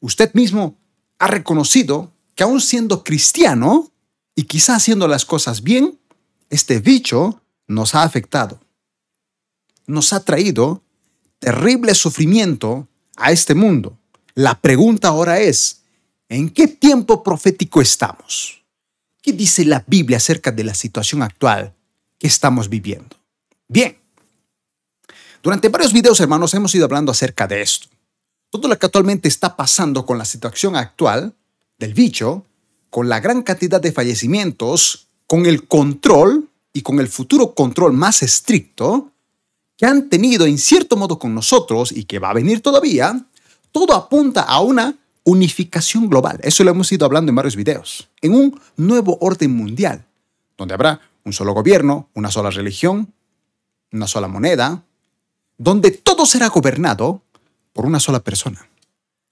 Usted 0.00 0.32
mismo 0.34 0.76
ha 1.18 1.26
reconocido 1.26 2.12
que 2.36 2.44
aún 2.44 2.60
siendo 2.60 3.02
cristiano 3.02 3.90
y 4.36 4.44
quizá 4.44 4.76
haciendo 4.76 5.08
las 5.08 5.24
cosas 5.24 5.62
bien, 5.62 5.98
este 6.50 6.78
bicho 6.78 7.42
nos 7.66 7.94
ha 7.94 8.02
afectado. 8.02 8.60
Nos 9.86 10.12
ha 10.12 10.24
traído 10.24 10.83
terrible 11.44 11.94
sufrimiento 11.94 12.88
a 13.16 13.30
este 13.30 13.54
mundo. 13.54 13.98
La 14.34 14.58
pregunta 14.58 15.08
ahora 15.08 15.40
es, 15.40 15.82
¿en 16.30 16.48
qué 16.48 16.68
tiempo 16.68 17.22
profético 17.22 17.82
estamos? 17.82 18.64
¿Qué 19.20 19.34
dice 19.34 19.66
la 19.66 19.84
Biblia 19.86 20.16
acerca 20.16 20.50
de 20.50 20.64
la 20.64 20.72
situación 20.72 21.22
actual 21.22 21.74
que 22.18 22.28
estamos 22.28 22.70
viviendo? 22.70 23.14
Bien, 23.68 23.98
durante 25.42 25.68
varios 25.68 25.92
videos, 25.92 26.18
hermanos, 26.20 26.54
hemos 26.54 26.74
ido 26.74 26.86
hablando 26.86 27.12
acerca 27.12 27.46
de 27.46 27.60
esto. 27.60 27.88
Todo 28.48 28.66
lo 28.66 28.78
que 28.78 28.86
actualmente 28.86 29.28
está 29.28 29.54
pasando 29.54 30.06
con 30.06 30.16
la 30.16 30.24
situación 30.24 30.76
actual 30.76 31.34
del 31.76 31.92
bicho, 31.92 32.46
con 32.88 33.10
la 33.10 33.20
gran 33.20 33.42
cantidad 33.42 33.82
de 33.82 33.92
fallecimientos, 33.92 35.08
con 35.26 35.44
el 35.44 35.68
control 35.68 36.48
y 36.72 36.80
con 36.80 37.00
el 37.00 37.08
futuro 37.08 37.54
control 37.54 37.92
más 37.92 38.22
estricto 38.22 39.12
que 39.76 39.86
han 39.86 40.08
tenido 40.08 40.46
en 40.46 40.58
cierto 40.58 40.96
modo 40.96 41.18
con 41.18 41.34
nosotros 41.34 41.92
y 41.92 42.04
que 42.04 42.18
va 42.18 42.30
a 42.30 42.34
venir 42.34 42.60
todavía, 42.60 43.26
todo 43.72 43.94
apunta 43.94 44.42
a 44.42 44.60
una 44.60 44.96
unificación 45.24 46.08
global. 46.08 46.38
Eso 46.42 46.64
lo 46.64 46.70
hemos 46.70 46.92
ido 46.92 47.06
hablando 47.06 47.30
en 47.30 47.36
varios 47.36 47.56
videos. 47.56 48.08
En 48.20 48.34
un 48.34 48.60
nuevo 48.76 49.18
orden 49.20 49.56
mundial, 49.56 50.04
donde 50.56 50.74
habrá 50.74 51.00
un 51.24 51.32
solo 51.32 51.52
gobierno, 51.54 52.08
una 52.14 52.30
sola 52.30 52.50
religión, 52.50 53.12
una 53.90 54.06
sola 54.06 54.28
moneda, 54.28 54.84
donde 55.56 55.90
todo 55.90 56.26
será 56.26 56.48
gobernado 56.48 57.22
por 57.72 57.86
una 57.86 58.00
sola 58.00 58.20
persona, 58.20 58.68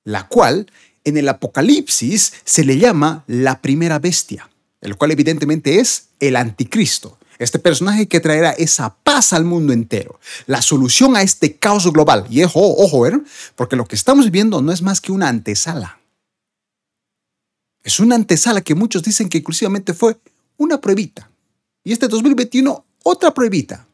la 0.05 0.27
cual 0.29 0.71
en 1.05 1.17
el 1.17 1.29
Apocalipsis 1.29 2.33
se 2.45 2.65
le 2.65 2.79
llama 2.79 3.25
la 3.27 3.61
primera 3.61 3.99
bestia, 3.99 4.49
el 4.81 4.97
cual 4.97 5.11
evidentemente 5.11 5.79
es 5.79 6.09
el 6.21 6.37
anticristo, 6.37 7.19
este 7.39 7.59
personaje 7.59 8.09
que 8.09 8.21
traerá 8.21 8.51
esa 8.51 8.95
paz 8.95 9.33
al 9.33 9.45
mundo 9.45 9.73
entero, 9.73 10.21
la 10.47 10.63
solución 10.63 11.17
a 11.17 11.23
este 11.23 11.57
caos 11.57 11.91
global. 11.93 12.27
Y 12.31 12.43
ojo, 12.43 12.61
ojo, 12.61 13.07
¿eh? 13.07 13.21
porque 13.57 13.77
lo 13.77 13.87
que 13.87 13.97
estamos 13.97 14.27
viviendo 14.27 14.63
no 14.63 14.73
es 14.73 14.83
más 14.83 15.01
que 15.01 15.13
una 15.13 15.29
antesala. 15.29 15.99
Es 17.83 17.99
una 17.99 18.15
antesala 18.15 18.61
que 18.61 18.75
muchos 18.75 19.03
dicen 19.03 19.29
que 19.29 19.39
inclusivamente 19.39 19.93
fue 19.93 20.17
una 20.57 20.81
pruebita. 20.81 21.31
Y 21.85 21.93
este 21.93 22.07
2021, 22.07 22.85
otra 23.03 23.35
pruebita 23.35 23.87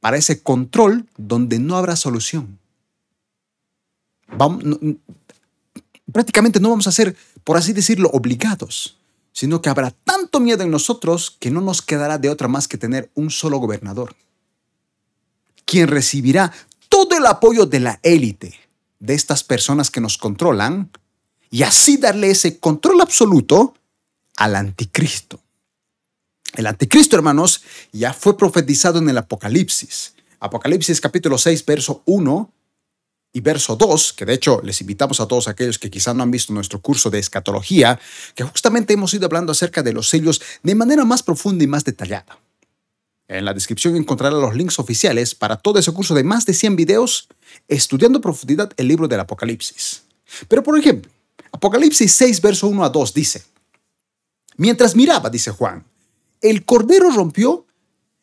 para 0.00 0.16
ese 0.16 0.42
control 0.42 1.06
donde 1.16 1.58
no 1.58 1.76
habrá 1.76 1.94
solución. 1.94 2.58
prácticamente 6.10 6.58
no 6.58 6.70
vamos 6.70 6.86
a 6.86 6.92
ser, 6.92 7.16
por 7.44 7.56
así 7.56 7.72
decirlo, 7.72 8.10
obligados, 8.12 8.96
sino 9.32 9.62
que 9.62 9.70
habrá 9.70 9.90
tanto 9.90 10.40
miedo 10.40 10.62
en 10.62 10.70
nosotros 10.70 11.36
que 11.38 11.50
no 11.50 11.60
nos 11.60 11.82
quedará 11.82 12.18
de 12.18 12.28
otra 12.28 12.48
más 12.48 12.68
que 12.68 12.78
tener 12.78 13.10
un 13.14 13.30
solo 13.30 13.58
gobernador, 13.58 14.14
quien 15.64 15.88
recibirá 15.88 16.52
todo 16.88 17.16
el 17.16 17.26
apoyo 17.26 17.66
de 17.66 17.80
la 17.80 18.00
élite, 18.02 18.54
de 18.98 19.14
estas 19.14 19.42
personas 19.42 19.90
que 19.90 20.00
nos 20.00 20.18
controlan, 20.18 20.90
y 21.50 21.62
así 21.62 21.96
darle 21.96 22.30
ese 22.30 22.58
control 22.58 23.00
absoluto 23.00 23.74
al 24.36 24.56
anticristo. 24.56 25.40
El 26.54 26.66
anticristo, 26.66 27.16
hermanos, 27.16 27.62
ya 27.92 28.12
fue 28.12 28.36
profetizado 28.36 28.98
en 28.98 29.08
el 29.08 29.18
Apocalipsis. 29.18 30.14
Apocalipsis 30.40 31.00
capítulo 31.00 31.38
6, 31.38 31.64
verso 31.64 32.02
1 32.04 32.52
y 33.32 33.40
verso 33.40 33.76
2, 33.76 34.12
que 34.12 34.26
de 34.26 34.34
hecho 34.34 34.60
les 34.62 34.80
invitamos 34.80 35.20
a 35.20 35.26
todos 35.26 35.48
aquellos 35.48 35.78
que 35.78 35.90
quizá 35.90 36.12
no 36.12 36.22
han 36.22 36.30
visto 36.30 36.52
nuestro 36.52 36.80
curso 36.80 37.08
de 37.10 37.18
escatología, 37.18 37.98
que 38.34 38.44
justamente 38.44 38.92
hemos 38.92 39.14
ido 39.14 39.26
hablando 39.26 39.52
acerca 39.52 39.82
de 39.82 39.92
los 39.92 40.08
sellos 40.08 40.42
de 40.62 40.74
manera 40.74 41.04
más 41.04 41.22
profunda 41.22 41.64
y 41.64 41.66
más 41.66 41.84
detallada. 41.84 42.38
En 43.28 43.44
la 43.46 43.54
descripción 43.54 43.96
encontrarán 43.96 44.40
los 44.40 44.54
links 44.54 44.78
oficiales 44.78 45.34
para 45.34 45.56
todo 45.56 45.78
ese 45.78 45.92
curso 45.92 46.14
de 46.14 46.24
más 46.24 46.44
de 46.44 46.52
100 46.52 46.76
videos 46.76 47.28
estudiando 47.68 48.20
profundidad 48.20 48.70
el 48.76 48.88
libro 48.88 49.08
del 49.08 49.20
Apocalipsis. 49.20 50.02
Pero 50.48 50.62
por 50.62 50.78
ejemplo, 50.78 51.10
Apocalipsis 51.52 52.12
6, 52.12 52.40
verso 52.42 52.68
1 52.68 52.84
a 52.84 52.90
2 52.90 53.14
dice, 53.14 53.42
Mientras 54.56 54.94
miraba, 54.94 55.30
dice 55.30 55.50
Juan, 55.50 55.84
el 56.42 56.64
cordero 56.64 57.10
rompió 57.10 57.66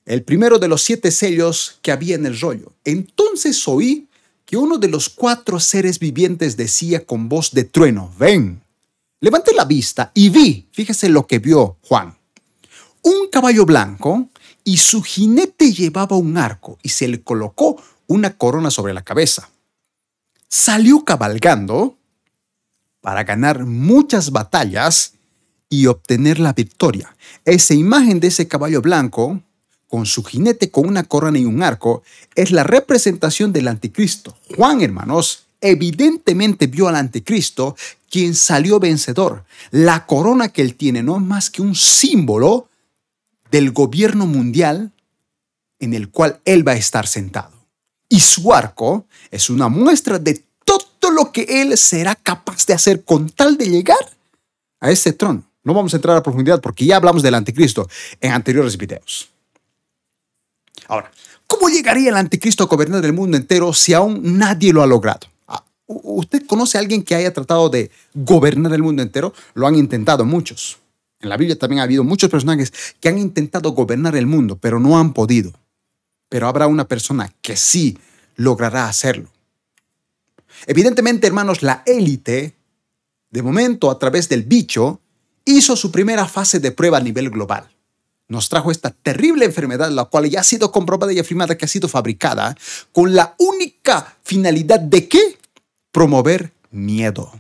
el 0.06 0.24
primero 0.24 0.60
de 0.60 0.68
los 0.68 0.82
siete 0.84 1.12
sellos 1.12 1.80
que 1.82 1.92
había 1.92 2.16
en 2.16 2.26
el 2.26 2.40
rollo. 2.40 2.74
Entonces 2.84 3.68
oí 3.68 4.09
que 4.50 4.58
uno 4.58 4.80
de 4.80 4.88
los 4.88 5.10
cuatro 5.10 5.60
seres 5.60 6.00
vivientes 6.00 6.58
decía 6.58 7.06
con 7.06 7.30
voz 7.30 7.52
de 7.52 7.66
trueno, 7.66 8.12
ven. 8.18 8.64
Levanté 9.20 9.54
la 9.54 9.64
vista 9.64 10.10
y 10.16 10.30
vi, 10.30 10.68
fíjese 10.72 11.08
lo 11.08 11.28
que 11.28 11.38
vio 11.38 11.78
Juan, 11.84 12.18
un 13.04 13.30
caballo 13.32 13.64
blanco 13.64 14.28
y 14.64 14.78
su 14.78 15.04
jinete 15.04 15.72
llevaba 15.72 16.18
un 16.18 16.36
arco 16.36 16.80
y 16.82 16.90
se 16.90 17.08
le 17.08 17.22
colocó 17.22 17.80
una 18.08 18.38
corona 18.38 18.72
sobre 18.72 18.96
la 18.96 19.04
cabeza. 19.04 19.52
Salió 20.48 21.06
cabalgando 21.06 22.00
para 23.02 23.26
ganar 23.26 23.68
muchas 23.68 24.32
batallas 24.32 25.14
y 25.70 25.86
obtener 25.86 26.40
la 26.40 26.54
victoria. 26.54 27.16
Esa 27.46 27.76
imagen 27.76 28.20
de 28.20 28.30
ese 28.30 28.48
caballo 28.48 28.82
blanco, 28.82 29.44
con 29.90 30.06
su 30.06 30.24
jinete 30.24 30.70
con 30.70 30.88
una 30.88 31.04
corona 31.04 31.40
y 31.40 31.46
un 31.46 31.62
arco, 31.64 32.04
es 32.36 32.52
la 32.52 32.64
representación 32.64 33.52
del 33.52 33.68
anticristo. 33.68 34.38
Juan, 34.56 34.82
hermanos, 34.82 35.48
evidentemente 35.60 36.68
vio 36.68 36.88
al 36.88 36.96
anticristo, 36.96 37.76
quien 38.10 38.36
salió 38.36 38.80
vencedor. 38.80 39.44
La 39.72 40.06
corona 40.06 40.50
que 40.50 40.62
él 40.62 40.76
tiene 40.76 41.04
no 41.04 41.18
es 41.18 41.24
más 41.24 41.50
que 41.50 41.64
un 41.64 41.76
símbolo 41.76 42.70
del 43.52 43.72
gobierno 43.72 44.28
mundial 44.28 44.92
en 45.80 45.94
el 45.96 46.10
cual 46.10 46.40
él 46.46 46.68
va 46.68 46.74
a 46.74 46.78
estar 46.78 47.08
sentado. 47.08 47.52
Y 48.08 48.20
su 48.20 48.54
arco 48.54 49.06
es 49.32 49.50
una 49.50 49.70
muestra 49.70 50.20
de 50.20 50.44
todo 50.64 51.12
lo 51.12 51.32
que 51.32 51.62
él 51.62 51.78
será 51.78 52.14
capaz 52.16 52.66
de 52.68 52.74
hacer 52.74 53.04
con 53.04 53.30
tal 53.30 53.58
de 53.58 53.70
llegar 53.70 53.98
a 54.80 54.92
ese 54.92 55.14
trono. 55.14 55.44
No 55.64 55.74
vamos 55.74 55.94
a 55.94 55.98
entrar 55.98 56.16
a 56.16 56.24
profundidad 56.24 56.62
porque 56.62 56.86
ya 56.86 56.98
hablamos 56.98 57.24
del 57.24 57.34
anticristo 57.34 57.90
en 58.22 58.32
anteriores 58.32 58.78
videos. 58.78 59.30
Ahora, 60.90 61.12
¿cómo 61.46 61.70
llegaría 61.70 62.10
el 62.10 62.18
anticristo 62.18 62.64
a 62.64 62.68
gobernar 62.68 63.06
el 63.06 63.14
mundo 63.14 63.38
entero 63.38 63.74
si 63.74 63.94
aún 63.94 64.40
nadie 64.40 64.74
lo 64.74 64.82
ha 64.82 64.88
logrado? 64.88 65.28
Ah, 65.48 65.64
¿Usted 65.86 66.48
conoce 66.48 66.78
a 66.78 66.82
alguien 66.82 67.04
que 67.04 67.14
haya 67.14 67.32
tratado 67.32 67.70
de 67.70 67.92
gobernar 68.16 68.74
el 68.74 68.82
mundo 68.82 69.04
entero? 69.04 69.32
Lo 69.54 69.68
han 69.68 69.76
intentado 69.76 70.26
muchos. 70.26 70.80
En 71.22 71.30
la 71.30 71.38
Biblia 71.38 71.60
también 71.60 71.80
ha 71.80 71.84
habido 71.84 72.04
muchos 72.04 72.32
personajes 72.32 72.74
que 73.00 73.08
han 73.08 73.20
intentado 73.20 73.72
gobernar 73.72 74.16
el 74.16 74.26
mundo, 74.26 74.58
pero 74.60 74.80
no 74.80 74.98
han 74.98 75.14
podido. 75.14 75.54
Pero 76.28 76.48
habrá 76.48 76.66
una 76.66 76.88
persona 76.88 77.32
que 77.44 77.56
sí 77.56 78.00
logrará 78.36 78.88
hacerlo. 78.88 79.30
Evidentemente, 80.66 81.28
hermanos, 81.28 81.62
la 81.62 81.84
élite, 81.86 82.56
de 83.30 83.44
momento 83.44 83.92
a 83.92 84.00
través 84.00 84.28
del 84.28 84.42
bicho, 84.42 85.02
hizo 85.46 85.76
su 85.76 85.92
primera 85.92 86.28
fase 86.28 86.60
de 86.60 86.72
prueba 86.72 86.98
a 86.98 87.02
nivel 87.02 87.30
global. 87.30 87.70
Nos 88.30 88.48
trajo 88.48 88.70
esta 88.70 88.92
terrible 88.92 89.46
enfermedad, 89.46 89.90
la 89.90 90.06
cual 90.06 90.30
ya 90.30 90.42
ha 90.42 90.44
sido 90.44 90.72
comprobada 90.72 91.12
y 91.12 91.18
afirmada 91.18 91.58
que 91.58 91.66
ha 91.66 91.68
sido 91.68 91.90
fabricada 91.90 92.56
con 92.92 93.16
la 93.16 93.36
única 93.40 94.18
finalidad 94.24 94.80
de 94.80 95.08
qué? 95.08 95.40
Promover 95.92 96.54
miedo. 96.70 97.32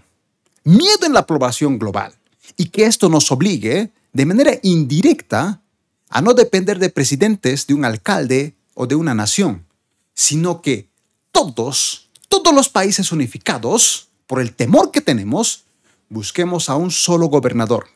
Miedo 0.63 1.06
en 1.06 1.13
la 1.13 1.20
aprobación 1.20 1.78
global. 1.78 2.16
Y 2.58 2.70
que 2.70 2.86
esto 2.86 3.08
nos 3.08 3.32
obligue, 3.32 3.92
de 4.13 4.26
manera 4.26 4.54
indirecta, 4.63 5.62
a 6.10 6.22
no 6.24 6.34
depender 6.34 6.80
de 6.80 6.90
presidentes, 6.90 7.68
de 7.68 7.76
un 7.76 7.86
alcalde 7.86 8.56
o 8.74 8.88
de 8.88 8.96
una 8.96 9.13
nación, 9.13 9.68
sino 10.16 10.63
que 10.63 10.90
todos, 11.32 12.10
todos 12.30 12.52
los 12.52 12.68
países 12.68 13.12
unificados, 13.12 14.08
por 14.26 14.42
el 14.42 14.56
temor 14.56 14.90
que 14.90 15.02
tenemos, 15.02 15.66
busquemos 16.10 16.68
a 16.68 16.76
un 16.76 16.90
solo 16.90 17.28
gobernador 17.28 17.88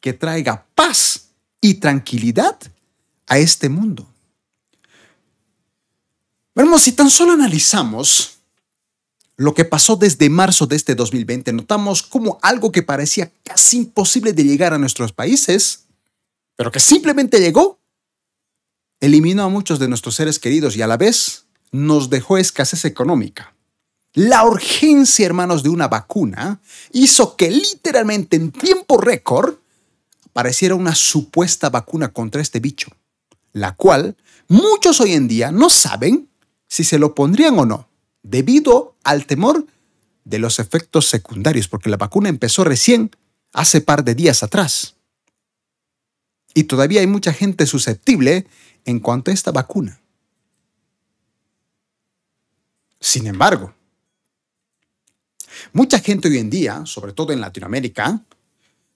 que 0.00 0.12
traiga 0.12 0.64
paz 0.76 1.25
y 1.68 1.74
tranquilidad 1.74 2.58
a 3.26 3.38
este 3.38 3.68
mundo. 3.68 4.06
Vemos, 6.54 6.82
si 6.82 6.92
tan 6.92 7.10
solo 7.10 7.32
analizamos 7.32 8.38
lo 9.36 9.52
que 9.52 9.64
pasó 9.64 9.96
desde 9.96 10.30
marzo 10.30 10.66
de 10.66 10.76
este 10.76 10.94
2020, 10.94 11.52
notamos 11.52 12.02
como 12.02 12.38
algo 12.40 12.72
que 12.72 12.82
parecía 12.82 13.30
casi 13.42 13.78
imposible 13.78 14.32
de 14.32 14.44
llegar 14.44 14.72
a 14.72 14.78
nuestros 14.78 15.12
países, 15.12 15.84
pero 16.56 16.70
que 16.70 16.80
simplemente 16.80 17.40
llegó, 17.40 17.78
eliminó 19.00 19.42
a 19.42 19.48
muchos 19.48 19.78
de 19.78 19.88
nuestros 19.88 20.14
seres 20.14 20.38
queridos 20.38 20.76
y 20.76 20.82
a 20.82 20.86
la 20.86 20.96
vez 20.96 21.44
nos 21.72 22.08
dejó 22.08 22.38
escasez 22.38 22.84
económica. 22.86 23.54
La 24.14 24.46
urgencia, 24.46 25.26
hermanos, 25.26 25.62
de 25.62 25.68
una 25.68 25.88
vacuna 25.88 26.60
hizo 26.92 27.36
que 27.36 27.50
literalmente 27.50 28.36
en 28.36 28.50
tiempo 28.50 28.98
récord 28.98 29.56
pareciera 30.36 30.74
una 30.74 30.94
supuesta 30.94 31.70
vacuna 31.70 32.12
contra 32.12 32.42
este 32.42 32.60
bicho, 32.60 32.90
la 33.54 33.74
cual 33.74 34.18
muchos 34.48 35.00
hoy 35.00 35.14
en 35.14 35.28
día 35.28 35.50
no 35.50 35.70
saben 35.70 36.28
si 36.68 36.84
se 36.84 36.98
lo 36.98 37.14
pondrían 37.14 37.58
o 37.58 37.64
no, 37.64 37.88
debido 38.22 38.98
al 39.02 39.24
temor 39.24 39.64
de 40.24 40.38
los 40.38 40.58
efectos 40.58 41.08
secundarios, 41.08 41.68
porque 41.68 41.88
la 41.88 41.96
vacuna 41.96 42.28
empezó 42.28 42.64
recién 42.64 43.12
hace 43.54 43.80
par 43.80 44.04
de 44.04 44.14
días 44.14 44.42
atrás. 44.42 44.96
Y 46.52 46.64
todavía 46.64 47.00
hay 47.00 47.06
mucha 47.06 47.32
gente 47.32 47.64
susceptible 47.64 48.46
en 48.84 49.00
cuanto 49.00 49.30
a 49.30 49.34
esta 49.34 49.52
vacuna. 49.52 50.02
Sin 53.00 53.26
embargo, 53.26 53.72
mucha 55.72 55.98
gente 55.98 56.28
hoy 56.28 56.36
en 56.36 56.50
día, 56.50 56.84
sobre 56.84 57.14
todo 57.14 57.32
en 57.32 57.40
Latinoamérica, 57.40 58.22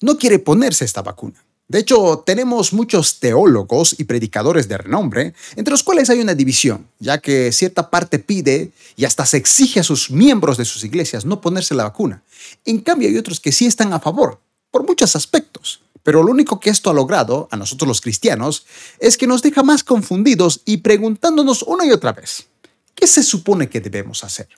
no 0.00 0.16
quiere 0.16 0.38
ponerse 0.38 0.84
esta 0.84 1.02
vacuna. 1.02 1.44
De 1.70 1.78
hecho, 1.78 2.24
tenemos 2.26 2.72
muchos 2.72 3.20
teólogos 3.20 3.94
y 3.96 4.02
predicadores 4.02 4.66
de 4.66 4.76
renombre, 4.76 5.34
entre 5.54 5.70
los 5.70 5.84
cuales 5.84 6.10
hay 6.10 6.18
una 6.18 6.34
división, 6.34 6.88
ya 6.98 7.18
que 7.18 7.52
cierta 7.52 7.90
parte 7.90 8.18
pide 8.18 8.72
y 8.96 9.04
hasta 9.04 9.24
se 9.24 9.36
exige 9.36 9.78
a 9.78 9.84
sus 9.84 10.10
miembros 10.10 10.56
de 10.56 10.64
sus 10.64 10.82
iglesias 10.82 11.24
no 11.24 11.40
ponerse 11.40 11.76
la 11.76 11.84
vacuna. 11.84 12.24
En 12.64 12.80
cambio, 12.80 13.08
hay 13.08 13.16
otros 13.16 13.38
que 13.38 13.52
sí 13.52 13.66
están 13.66 13.92
a 13.92 14.00
favor, 14.00 14.40
por 14.72 14.84
muchos 14.84 15.14
aspectos. 15.14 15.80
Pero 16.02 16.24
lo 16.24 16.32
único 16.32 16.58
que 16.58 16.70
esto 16.70 16.90
ha 16.90 16.94
logrado, 16.94 17.46
a 17.52 17.56
nosotros 17.56 17.86
los 17.86 18.00
cristianos, 18.00 18.66
es 18.98 19.16
que 19.16 19.28
nos 19.28 19.42
deja 19.42 19.62
más 19.62 19.84
confundidos 19.84 20.62
y 20.64 20.78
preguntándonos 20.78 21.62
una 21.62 21.86
y 21.86 21.92
otra 21.92 22.12
vez, 22.12 22.48
¿qué 22.96 23.06
se 23.06 23.22
supone 23.22 23.68
que 23.68 23.80
debemos 23.80 24.24
hacer? 24.24 24.48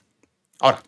Ahora, 0.59 0.81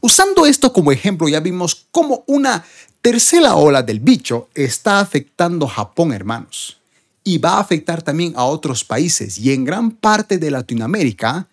usando 0.00 0.44
esto 0.46 0.72
como 0.72 0.90
ejemplo, 0.90 1.28
ya 1.28 1.38
vimos 1.38 1.86
cómo 1.92 2.24
una 2.26 2.64
tercera 3.04 3.56
ola 3.56 3.82
del 3.82 4.00
bicho 4.00 4.48
está 4.54 4.98
afectando 4.98 5.66
Japón, 5.66 6.14
hermanos, 6.14 6.78
y 7.22 7.36
va 7.36 7.58
a 7.58 7.60
afectar 7.60 8.00
también 8.00 8.32
a 8.34 8.46
otros 8.46 8.82
países 8.82 9.36
y 9.36 9.52
en 9.52 9.66
gran 9.66 9.90
parte 9.90 10.38
de 10.38 10.50
Latinoamérica, 10.50 11.46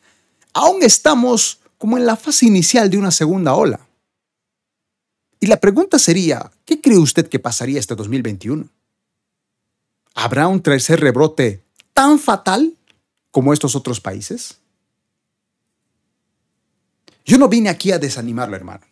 aún 0.54 0.82
estamos 0.82 1.60
como 1.78 1.98
en 1.98 2.06
la 2.06 2.16
fase 2.16 2.46
inicial 2.46 2.90
de 2.90 2.98
una 2.98 3.12
segunda 3.12 3.54
ola. 3.54 3.82
Y 5.42 5.48
la 5.48 5.60
pregunta 5.60 6.00
sería, 6.00 6.50
¿qué 6.64 6.80
cree 6.80 6.98
usted 6.98 7.28
que 7.28 7.38
pasaría 7.38 7.82
este 7.82 7.96
2021? 7.96 8.70
¿Habrá 10.16 10.48
un 10.48 10.62
tercer 10.62 11.02
rebrote 11.02 11.62
tan 11.94 12.18
fatal 12.18 12.78
como 13.30 13.52
estos 13.52 13.76
otros 13.76 14.00
países? 14.00 14.56
Yo 17.26 17.38
no 17.38 17.50
vine 17.50 17.68
aquí 17.68 17.92
a 17.92 18.00
desanimarlo, 18.00 18.56
hermano. 18.56 18.91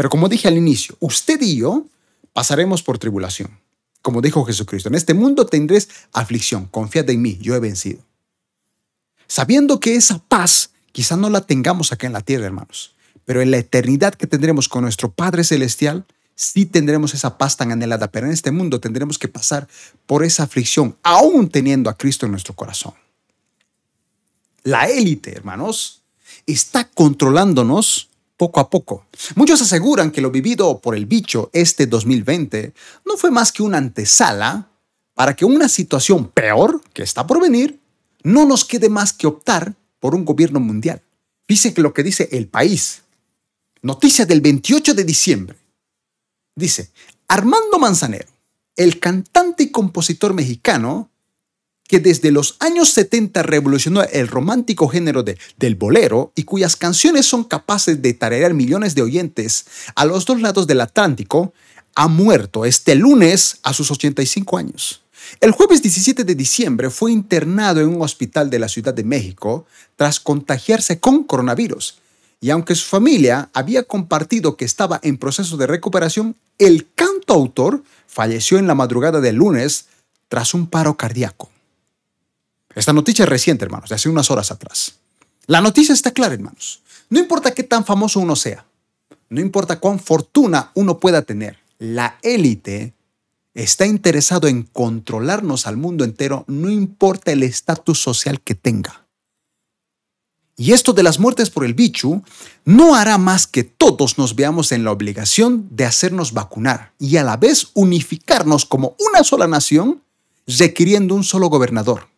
Pero 0.00 0.08
como 0.08 0.30
dije 0.30 0.48
al 0.48 0.56
inicio, 0.56 0.96
usted 0.98 1.42
y 1.42 1.56
yo 1.56 1.84
pasaremos 2.32 2.82
por 2.82 2.96
tribulación. 2.96 3.60
Como 4.00 4.22
dijo 4.22 4.46
Jesucristo, 4.46 4.88
en 4.88 4.94
este 4.94 5.12
mundo 5.12 5.44
tendréis 5.44 5.90
aflicción, 6.14 6.64
confiad 6.68 7.10
en 7.10 7.20
mí, 7.20 7.36
yo 7.42 7.54
he 7.54 7.60
vencido. 7.60 8.00
Sabiendo 9.26 9.78
que 9.78 9.96
esa 9.96 10.18
paz 10.18 10.70
quizá 10.92 11.18
no 11.18 11.28
la 11.28 11.42
tengamos 11.42 11.92
acá 11.92 12.06
en 12.06 12.14
la 12.14 12.22
tierra, 12.22 12.46
hermanos, 12.46 12.94
pero 13.26 13.42
en 13.42 13.50
la 13.50 13.58
eternidad 13.58 14.14
que 14.14 14.26
tendremos 14.26 14.70
con 14.70 14.84
nuestro 14.84 15.12
Padre 15.12 15.44
Celestial, 15.44 16.06
sí 16.34 16.64
tendremos 16.64 17.12
esa 17.12 17.36
paz 17.36 17.58
tan 17.58 17.70
anhelada, 17.70 18.10
pero 18.10 18.26
en 18.26 18.32
este 18.32 18.52
mundo 18.52 18.80
tendremos 18.80 19.18
que 19.18 19.28
pasar 19.28 19.68
por 20.06 20.24
esa 20.24 20.44
aflicción, 20.44 20.96
aún 21.02 21.50
teniendo 21.50 21.90
a 21.90 21.98
Cristo 21.98 22.24
en 22.24 22.32
nuestro 22.32 22.56
corazón. 22.56 22.94
La 24.62 24.86
élite, 24.86 25.36
hermanos, 25.36 26.00
está 26.46 26.88
controlándonos 26.88 28.09
poco 28.40 28.58
a 28.58 28.70
poco. 28.70 29.04
Muchos 29.34 29.60
aseguran 29.60 30.10
que 30.10 30.22
lo 30.22 30.30
vivido 30.30 30.78
por 30.78 30.96
el 30.96 31.04
bicho 31.04 31.50
este 31.52 31.86
2020 31.86 32.72
no 33.04 33.18
fue 33.18 33.30
más 33.30 33.52
que 33.52 33.62
una 33.62 33.76
antesala 33.76 34.70
para 35.12 35.36
que 35.36 35.44
una 35.44 35.68
situación 35.68 36.28
peor 36.28 36.80
que 36.94 37.02
está 37.02 37.26
por 37.26 37.38
venir 37.38 37.78
no 38.22 38.46
nos 38.46 38.64
quede 38.64 38.88
más 38.88 39.12
que 39.12 39.26
optar 39.26 39.74
por 39.98 40.14
un 40.14 40.24
gobierno 40.24 40.58
mundial. 40.58 41.02
Dice 41.46 41.74
que 41.74 41.82
lo 41.82 41.92
que 41.92 42.02
dice 42.02 42.30
el 42.32 42.48
país. 42.48 43.02
Noticia 43.82 44.24
del 44.24 44.40
28 44.40 44.94
de 44.94 45.04
diciembre. 45.04 45.58
Dice, 46.56 46.92
Armando 47.28 47.78
Manzanero, 47.78 48.30
el 48.74 48.98
cantante 49.00 49.64
y 49.64 49.70
compositor 49.70 50.32
mexicano 50.32 51.09
que 51.90 51.98
desde 51.98 52.30
los 52.30 52.54
años 52.60 52.90
70 52.90 53.42
revolucionó 53.42 54.04
el 54.04 54.28
romántico 54.28 54.86
género 54.86 55.24
de, 55.24 55.36
del 55.58 55.74
bolero 55.74 56.30
y 56.36 56.44
cuyas 56.44 56.76
canciones 56.76 57.26
son 57.26 57.42
capaces 57.42 58.00
de 58.00 58.14
tararear 58.14 58.54
millones 58.54 58.94
de 58.94 59.02
oyentes 59.02 59.66
a 59.96 60.04
los 60.04 60.24
dos 60.24 60.40
lados 60.40 60.68
del 60.68 60.82
Atlántico, 60.82 61.52
ha 61.96 62.06
muerto 62.06 62.64
este 62.64 62.94
lunes 62.94 63.58
a 63.64 63.72
sus 63.72 63.90
85 63.90 64.56
años. 64.56 65.02
El 65.40 65.50
jueves 65.50 65.82
17 65.82 66.22
de 66.22 66.36
diciembre 66.36 66.90
fue 66.90 67.10
internado 67.10 67.80
en 67.80 67.88
un 67.88 68.02
hospital 68.02 68.50
de 68.50 68.60
la 68.60 68.68
Ciudad 68.68 68.94
de 68.94 69.02
México 69.02 69.66
tras 69.96 70.20
contagiarse 70.20 71.00
con 71.00 71.24
coronavirus. 71.24 71.98
Y 72.40 72.50
aunque 72.50 72.76
su 72.76 72.86
familia 72.86 73.50
había 73.52 73.82
compartido 73.82 74.56
que 74.56 74.64
estaba 74.64 75.00
en 75.02 75.18
proceso 75.18 75.56
de 75.56 75.66
recuperación, 75.66 76.36
el 76.60 76.86
cantautor 76.94 77.82
falleció 78.06 78.58
en 78.58 78.68
la 78.68 78.76
madrugada 78.76 79.20
del 79.20 79.34
lunes 79.34 79.86
tras 80.28 80.54
un 80.54 80.68
paro 80.68 80.96
cardíaco. 80.96 81.49
Esta 82.74 82.92
noticia 82.92 83.24
es 83.24 83.28
reciente, 83.28 83.64
hermanos, 83.64 83.90
de 83.90 83.96
hace 83.96 84.08
unas 84.08 84.30
horas 84.30 84.50
atrás. 84.50 84.94
La 85.46 85.60
noticia 85.60 85.92
está 85.92 86.12
clara, 86.12 86.34
hermanos. 86.34 86.82
No 87.08 87.18
importa 87.18 87.52
qué 87.52 87.64
tan 87.64 87.84
famoso 87.84 88.20
uno 88.20 88.36
sea, 88.36 88.66
no 89.28 89.40
importa 89.40 89.80
cuán 89.80 89.98
fortuna 89.98 90.70
uno 90.74 90.98
pueda 90.98 91.22
tener, 91.22 91.58
la 91.78 92.18
élite 92.22 92.94
está 93.54 93.86
interesado 93.86 94.48
en 94.48 94.62
controlarnos 94.62 95.66
al 95.66 95.76
mundo 95.76 96.04
entero, 96.04 96.44
no 96.46 96.70
importa 96.70 97.32
el 97.32 97.42
estatus 97.42 98.00
social 98.00 98.40
que 98.40 98.54
tenga. 98.54 99.06
Y 100.56 100.72
esto 100.72 100.92
de 100.92 101.02
las 101.02 101.18
muertes 101.18 101.48
por 101.48 101.64
el 101.64 101.74
bicho 101.74 102.22
no 102.64 102.94
hará 102.94 103.18
más 103.18 103.46
que 103.46 103.64
todos 103.64 104.18
nos 104.18 104.36
veamos 104.36 104.72
en 104.72 104.84
la 104.84 104.92
obligación 104.92 105.68
de 105.70 105.86
hacernos 105.86 106.32
vacunar 106.32 106.92
y 106.98 107.16
a 107.16 107.24
la 107.24 107.38
vez 107.38 107.68
unificarnos 107.74 108.66
como 108.66 108.94
una 108.98 109.24
sola 109.24 109.46
nación, 109.46 110.02
requiriendo 110.46 111.14
un 111.14 111.24
solo 111.24 111.48
gobernador. 111.48 112.08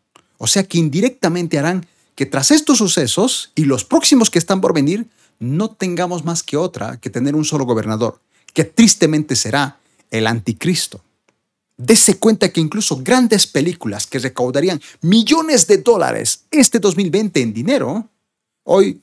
O 0.42 0.48
sea 0.48 0.64
que 0.64 0.76
indirectamente 0.76 1.56
harán 1.56 1.86
que 2.16 2.26
tras 2.26 2.50
estos 2.50 2.78
sucesos 2.78 3.52
y 3.54 3.64
los 3.64 3.84
próximos 3.84 4.28
que 4.28 4.40
están 4.40 4.60
por 4.60 4.74
venir, 4.74 5.06
no 5.38 5.70
tengamos 5.70 6.24
más 6.24 6.42
que 6.42 6.56
otra 6.56 6.96
que 6.96 7.10
tener 7.10 7.36
un 7.36 7.44
solo 7.44 7.64
gobernador, 7.64 8.20
que 8.52 8.64
tristemente 8.64 9.36
será 9.36 9.78
el 10.10 10.26
anticristo. 10.26 11.00
Dese 11.76 12.18
cuenta 12.18 12.48
que 12.48 12.60
incluso 12.60 13.00
grandes 13.04 13.46
películas 13.46 14.08
que 14.08 14.18
recaudarían 14.18 14.80
millones 15.00 15.68
de 15.68 15.78
dólares 15.78 16.42
este 16.50 16.80
2020 16.80 17.40
en 17.40 17.54
dinero, 17.54 18.08
hoy 18.64 19.00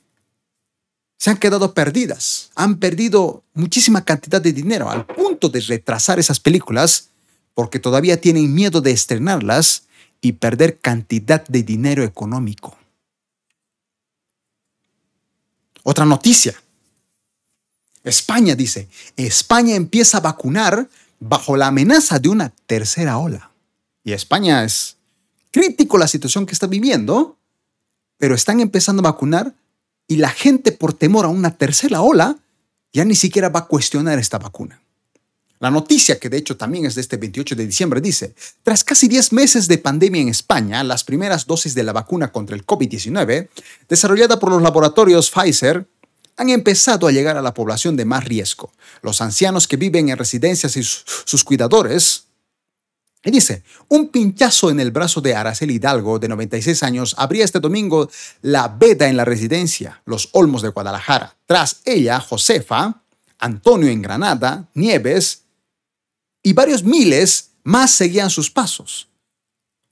se 1.18 1.30
han 1.30 1.38
quedado 1.38 1.74
perdidas. 1.74 2.52
Han 2.56 2.80
perdido 2.80 3.46
muchísima 3.54 4.04
cantidad 4.04 4.42
de 4.42 4.52
dinero 4.52 4.90
al 4.90 5.06
punto 5.06 5.48
de 5.48 5.62
retrasar 5.62 6.20
esas 6.20 6.42
películas 6.42 7.12
porque 7.54 7.80
todavía 7.80 8.20
tienen 8.20 8.54
miedo 8.54 8.82
de 8.82 8.92
estrenarlas 8.92 9.84
y 10.22 10.34
perder 10.34 10.80
cantidad 10.80 11.46
de 11.48 11.64
dinero 11.64 12.04
económico. 12.04 12.78
Otra 15.84 16.06
noticia. 16.06 16.54
España 18.04 18.56
dice, 18.56 18.88
España 19.16 19.76
empieza 19.76 20.18
a 20.18 20.22
vacunar 20.22 20.90
bajo 21.20 21.58
la 21.58 21.68
amenaza 21.68 22.20
de 22.20 22.30
una 22.30 22.50
tercera 22.66 23.18
ola. 23.18 23.52
Y 24.04 24.14
España 24.14 24.64
es 24.64 24.98
crítico 25.52 25.98
la 25.98 26.08
situación 26.08 26.46
que 26.46 26.54
está 26.54 26.68
viviendo, 26.68 27.38
pero 28.18 28.36
están 28.36 28.60
empezando 28.60 29.02
a 29.02 29.12
vacunar 29.12 29.54
y 30.08 30.18
la 30.18 30.30
gente 30.30 30.72
por 30.72 30.94
temor 30.94 31.26
a 31.26 31.30
una 31.30 31.56
tercera 31.56 32.02
ola 32.02 32.38
ya 32.92 33.06
ni 33.06 33.16
siquiera 33.16 33.50
va 33.50 33.62
a 33.62 33.66
cuestionar 33.66 34.18
esta 34.20 34.38
vacuna. 34.38 34.82
La 35.60 35.70
noticia, 35.70 36.18
que 36.20 36.30
de 36.30 36.38
hecho 36.38 36.56
también 36.56 36.86
es 36.86 36.96
de 36.96 37.02
este 37.02 37.18
28 37.18 37.56
de 37.56 37.68
diciembre, 37.68 38.00
dice, 38.00 38.34
tras 38.64 38.84
casi 38.84 39.10
10 39.10 39.34
meses 39.34 39.68
de 39.68 39.78
pandemia 39.78 40.22
en 40.22 40.30
España, 40.30 40.84
las 40.86 41.04
primeras 41.04 41.46
dosis 41.46 41.76
de 41.76 41.84
la 41.84 41.92
vacuna 41.92 42.32
contra 42.32 42.56
el 42.56 42.66
COVID-19, 42.66 43.50
desarrollada 43.90 44.40
por 44.40 44.52
los 44.52 44.62
laboratorios 44.62 45.30
Pfizer, 45.30 45.86
han 46.38 46.50
empezado 46.50 47.08
a 47.08 47.12
llegar 47.12 47.36
a 47.36 47.42
la 47.42 47.54
población 47.54 47.98
de 47.98 48.06
más 48.06 48.24
riesgo, 48.24 48.72
los 49.02 49.20
ancianos 49.20 49.68
que 49.68 49.76
viven 49.76 50.08
en 50.08 50.18
residencias 50.18 50.78
y 50.78 50.84
sus 50.84 51.44
cuidadores. 51.44 52.24
Y 53.26 53.32
dice, 53.32 53.64
un 53.90 54.08
pinchazo 54.08 54.70
en 54.70 54.80
el 54.80 54.92
brazo 54.92 55.20
de 55.20 55.36
Araceli 55.36 55.76
Hidalgo, 55.76 56.20
de 56.20 56.30
96 56.30 56.84
años, 56.84 57.16
abría 57.18 57.44
este 57.44 57.60
domingo 57.60 58.10
la 58.42 58.70
veda 58.70 59.10
en 59.10 59.18
la 59.18 59.26
residencia, 59.26 60.02
Los 60.06 60.30
Olmos 60.32 60.62
de 60.62 60.70
Guadalajara. 60.70 61.36
Tras 61.46 61.82
ella, 61.84 62.22
Josefa, 62.22 63.04
Antonio 63.38 63.90
en 63.90 64.02
Granada, 64.02 64.70
Nieves 64.74 65.49
y 66.44 66.54
varios 66.54 66.84
miles 66.84 67.52
más 67.64 67.92
seguían 67.92 68.30
sus 68.30 68.50
pasos. 68.50 69.08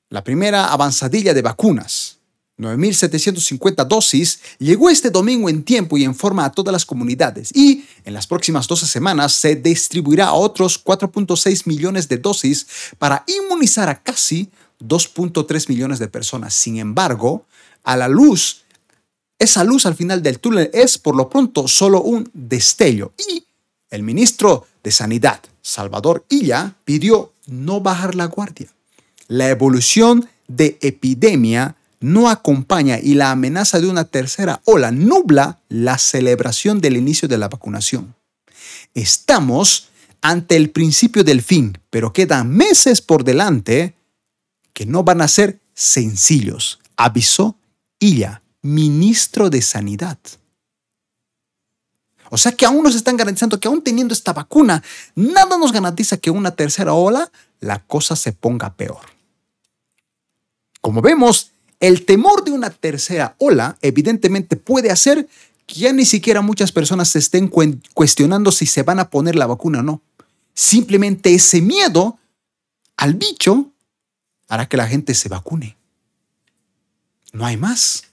La 0.09 0.23
primera 0.23 0.71
avanzadilla 0.71 1.33
de 1.33 1.41
vacunas, 1.41 2.17
9.750 2.57 3.85
dosis, 3.85 4.39
llegó 4.57 4.89
este 4.89 5.09
domingo 5.09 5.49
en 5.49 5.63
tiempo 5.63 5.97
y 5.97 6.05
en 6.05 6.15
forma 6.15 6.45
a 6.45 6.51
todas 6.51 6.71
las 6.71 6.85
comunidades 6.85 7.51
y 7.53 7.85
en 8.03 8.13
las 8.13 8.25
próximas 8.25 8.67
12 8.67 8.87
semanas 8.87 9.33
se 9.33 9.55
distribuirá 9.55 10.27
a 10.27 10.33
otros 10.33 10.83
4.6 10.83 11.67
millones 11.67 12.07
de 12.07 12.17
dosis 12.17 12.65
para 12.97 13.23
inmunizar 13.27 13.89
a 13.89 14.01
casi 14.01 14.49
2.3 14.79 15.69
millones 15.69 15.99
de 15.99 16.07
personas. 16.07 16.53
Sin 16.53 16.77
embargo, 16.77 17.45
a 17.83 17.95
la 17.95 18.07
luz, 18.07 18.63
esa 19.37 19.63
luz 19.63 19.85
al 19.85 19.95
final 19.95 20.23
del 20.23 20.39
túnel 20.39 20.71
es 20.73 20.97
por 20.97 21.15
lo 21.15 21.29
pronto 21.29 21.67
solo 21.67 22.01
un 22.01 22.29
destello 22.33 23.13
y 23.29 23.43
el 23.89 24.03
ministro 24.03 24.67
de 24.83 24.91
Sanidad, 24.91 25.41
Salvador 25.67 26.25
Illa, 26.29 26.75
pidió 26.85 27.33
no 27.45 27.81
bajar 27.81 28.15
la 28.15 28.27
guardia. 28.27 28.69
La 29.27 29.49
evolución 29.49 30.29
de 30.47 30.77
epidemia 30.81 31.75
no 31.99 32.29
acompaña 32.29 32.99
y 32.99 33.15
la 33.15 33.31
amenaza 33.31 33.81
de 33.81 33.87
una 33.87 34.05
tercera 34.05 34.61
ola 34.63 34.91
nubla 34.91 35.59
la 35.67 35.97
celebración 35.97 36.79
del 36.79 36.95
inicio 36.95 37.27
de 37.27 37.37
la 37.37 37.49
vacunación. 37.49 38.15
Estamos 38.93 39.89
ante 40.21 40.55
el 40.55 40.69
principio 40.69 41.25
del 41.25 41.41
fin, 41.41 41.77
pero 41.89 42.13
quedan 42.13 42.49
meses 42.49 43.01
por 43.01 43.25
delante 43.25 43.93
que 44.71 44.85
no 44.85 45.03
van 45.03 45.19
a 45.19 45.27
ser 45.27 45.59
sencillos, 45.73 46.79
avisó 46.95 47.57
Illa, 47.99 48.41
ministro 48.61 49.49
de 49.49 49.61
Sanidad. 49.61 50.17
O 52.29 52.37
sea 52.37 52.51
que 52.51 52.65
aún 52.65 52.83
nos 52.83 52.95
están 52.95 53.17
garantizando 53.17 53.59
que 53.59 53.67
aún 53.67 53.83
teniendo 53.83 54.13
esta 54.13 54.33
vacuna, 54.33 54.83
nada 55.15 55.57
nos 55.57 55.71
garantiza 55.71 56.17
que 56.17 56.31
una 56.31 56.51
tercera 56.51 56.93
ola 56.93 57.31
la 57.59 57.79
cosa 57.79 58.15
se 58.15 58.33
ponga 58.33 58.73
peor. 58.73 59.01
Como 60.81 61.01
vemos, 61.01 61.51
el 61.79 62.05
temor 62.05 62.43
de 62.43 62.51
una 62.51 62.69
tercera 62.69 63.35
ola 63.39 63.77
evidentemente 63.81 64.55
puede 64.57 64.91
hacer 64.91 65.27
que 65.65 65.75
ya 65.81 65.93
ni 65.93 66.05
siquiera 66.05 66.41
muchas 66.41 66.71
personas 66.71 67.09
se 67.09 67.19
estén 67.19 67.51
cuestionando 67.93 68.51
si 68.51 68.65
se 68.65 68.83
van 68.83 68.99
a 68.99 69.09
poner 69.09 69.35
la 69.35 69.47
vacuna 69.47 69.79
o 69.79 69.83
no. 69.83 70.01
Simplemente 70.53 71.33
ese 71.33 71.61
miedo 71.61 72.17
al 72.95 73.13
bicho 73.13 73.71
hará 74.47 74.67
que 74.67 74.77
la 74.77 74.87
gente 74.87 75.13
se 75.13 75.29
vacune. 75.29 75.77
No 77.33 77.45
hay 77.45 77.57
más. 77.57 78.06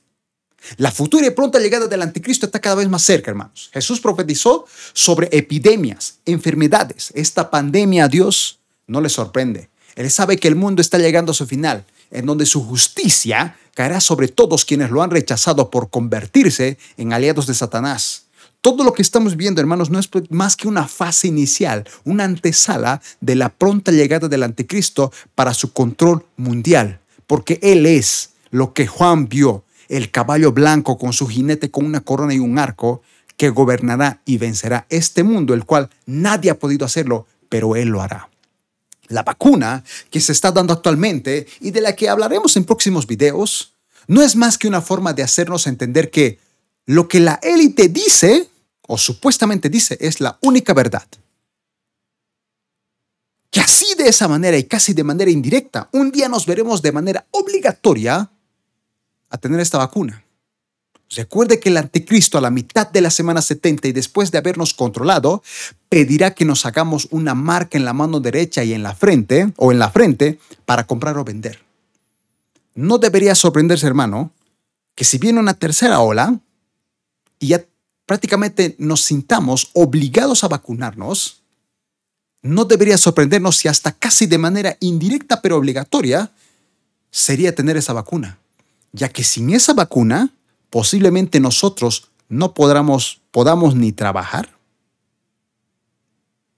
La 0.76 0.90
futura 0.90 1.26
y 1.26 1.30
pronta 1.30 1.58
llegada 1.58 1.86
del 1.86 2.02
anticristo 2.02 2.46
está 2.46 2.60
cada 2.60 2.76
vez 2.76 2.88
más 2.88 3.02
cerca, 3.02 3.30
hermanos. 3.30 3.70
Jesús 3.72 4.00
profetizó 4.00 4.66
sobre 4.92 5.28
epidemias, 5.32 6.18
enfermedades. 6.26 7.12
Esta 7.14 7.50
pandemia 7.50 8.04
a 8.04 8.08
Dios 8.08 8.60
no 8.86 9.00
le 9.00 9.08
sorprende. 9.08 9.68
Él 9.94 10.10
sabe 10.10 10.36
que 10.38 10.48
el 10.48 10.56
mundo 10.56 10.82
está 10.82 10.98
llegando 10.98 11.32
a 11.32 11.34
su 11.34 11.46
final 11.46 11.84
en 12.10 12.26
donde 12.26 12.46
su 12.46 12.64
justicia 12.64 13.56
caerá 13.74 14.00
sobre 14.00 14.28
todos 14.28 14.64
quienes 14.64 14.90
lo 14.90 15.02
han 15.02 15.10
rechazado 15.10 15.70
por 15.70 15.90
convertirse 15.90 16.78
en 16.96 17.12
aliados 17.12 17.46
de 17.46 17.54
Satanás. 17.54 18.26
Todo 18.60 18.82
lo 18.82 18.94
que 18.94 19.02
estamos 19.02 19.36
viendo, 19.36 19.60
hermanos, 19.60 19.90
no 19.90 19.98
es 19.98 20.08
más 20.30 20.56
que 20.56 20.68
una 20.68 20.88
fase 20.88 21.28
inicial, 21.28 21.84
una 22.04 22.24
antesala 22.24 23.02
de 23.20 23.34
la 23.34 23.50
pronta 23.50 23.92
llegada 23.92 24.28
del 24.28 24.42
anticristo 24.42 25.12
para 25.34 25.52
su 25.52 25.72
control 25.72 26.24
mundial, 26.36 27.00
porque 27.26 27.58
Él 27.62 27.84
es 27.84 28.30
lo 28.50 28.72
que 28.72 28.86
Juan 28.86 29.28
vio, 29.28 29.63
el 29.88 30.10
caballo 30.10 30.52
blanco 30.52 30.98
con 30.98 31.12
su 31.12 31.26
jinete 31.26 31.70
con 31.70 31.84
una 31.84 32.00
corona 32.00 32.34
y 32.34 32.38
un 32.38 32.58
arco, 32.58 33.02
que 33.36 33.50
gobernará 33.50 34.20
y 34.24 34.38
vencerá 34.38 34.86
este 34.90 35.22
mundo, 35.22 35.54
el 35.54 35.64
cual 35.64 35.90
nadie 36.06 36.50
ha 36.50 36.58
podido 36.58 36.86
hacerlo, 36.86 37.26
pero 37.48 37.76
Él 37.76 37.88
lo 37.88 38.00
hará. 38.00 38.28
La 39.08 39.22
vacuna 39.22 39.84
que 40.10 40.20
se 40.20 40.32
está 40.32 40.50
dando 40.52 40.72
actualmente 40.72 41.46
y 41.60 41.70
de 41.70 41.80
la 41.80 41.94
que 41.94 42.08
hablaremos 42.08 42.56
en 42.56 42.64
próximos 42.64 43.06
videos 43.06 43.74
no 44.06 44.22
es 44.22 44.36
más 44.36 44.58
que 44.58 44.68
una 44.68 44.80
forma 44.80 45.12
de 45.12 45.22
hacernos 45.22 45.66
entender 45.66 46.10
que 46.10 46.38
lo 46.86 47.08
que 47.08 47.20
la 47.20 47.38
élite 47.42 47.88
dice 47.88 48.48
o 48.86 48.98
supuestamente 48.98 49.68
dice 49.68 49.96
es 50.00 50.20
la 50.20 50.38
única 50.42 50.74
verdad. 50.74 51.06
que 53.50 53.60
así 53.60 53.86
de 53.96 54.08
esa 54.08 54.26
manera 54.26 54.58
y 54.58 54.64
casi 54.64 54.94
de 54.94 55.04
manera 55.04 55.30
indirecta, 55.30 55.88
un 55.92 56.10
día 56.10 56.28
nos 56.28 56.44
veremos 56.44 56.82
de 56.82 56.90
manera 56.90 57.24
obligatoria 57.30 58.33
a 59.34 59.38
tener 59.38 59.58
esta 59.58 59.78
vacuna. 59.78 60.24
Recuerde 61.10 61.58
que 61.58 61.68
el 61.68 61.76
anticristo 61.76 62.38
a 62.38 62.40
la 62.40 62.50
mitad 62.50 62.88
de 62.88 63.00
la 63.00 63.10
semana 63.10 63.42
70 63.42 63.88
y 63.88 63.92
después 63.92 64.30
de 64.30 64.38
habernos 64.38 64.74
controlado, 64.74 65.42
pedirá 65.88 66.34
que 66.34 66.44
nos 66.44 66.64
hagamos 66.66 67.08
una 67.10 67.34
marca 67.34 67.76
en 67.76 67.84
la 67.84 67.92
mano 67.92 68.20
derecha 68.20 68.62
y 68.62 68.72
en 68.72 68.84
la 68.84 68.94
frente 68.94 69.52
o 69.56 69.72
en 69.72 69.80
la 69.80 69.90
frente 69.90 70.38
para 70.64 70.86
comprar 70.86 71.18
o 71.18 71.24
vender. 71.24 71.58
No 72.76 72.98
debería 72.98 73.34
sorprenderse, 73.34 73.88
hermano, 73.88 74.30
que 74.94 75.04
si 75.04 75.18
viene 75.18 75.40
una 75.40 75.54
tercera 75.54 75.98
ola 75.98 76.38
y 77.40 77.48
ya 77.48 77.64
prácticamente 78.06 78.76
nos 78.78 79.02
sintamos 79.02 79.70
obligados 79.72 80.44
a 80.44 80.48
vacunarnos, 80.48 81.42
no 82.40 82.64
debería 82.64 82.98
sorprendernos 82.98 83.56
si 83.56 83.66
hasta 83.66 83.90
casi 83.90 84.26
de 84.26 84.38
manera 84.38 84.76
indirecta 84.78 85.42
pero 85.42 85.56
obligatoria 85.56 86.30
sería 87.10 87.54
tener 87.54 87.76
esa 87.76 87.92
vacuna, 87.92 88.38
ya 88.94 89.08
que 89.08 89.24
sin 89.24 89.50
esa 89.50 89.74
vacuna 89.74 90.32
posiblemente 90.70 91.40
nosotros 91.40 92.10
no 92.28 92.54
podamos, 92.54 93.20
podamos 93.32 93.74
ni 93.74 93.92
trabajar, 93.92 94.56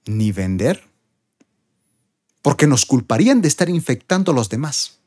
ni 0.05 0.31
vender, 0.31 0.87
porque 2.41 2.67
nos 2.67 2.85
culparían 2.85 3.41
de 3.41 3.47
estar 3.47 3.69
infectando 3.69 4.31
a 4.31 4.35
los 4.35 4.49
demás. 4.49 4.99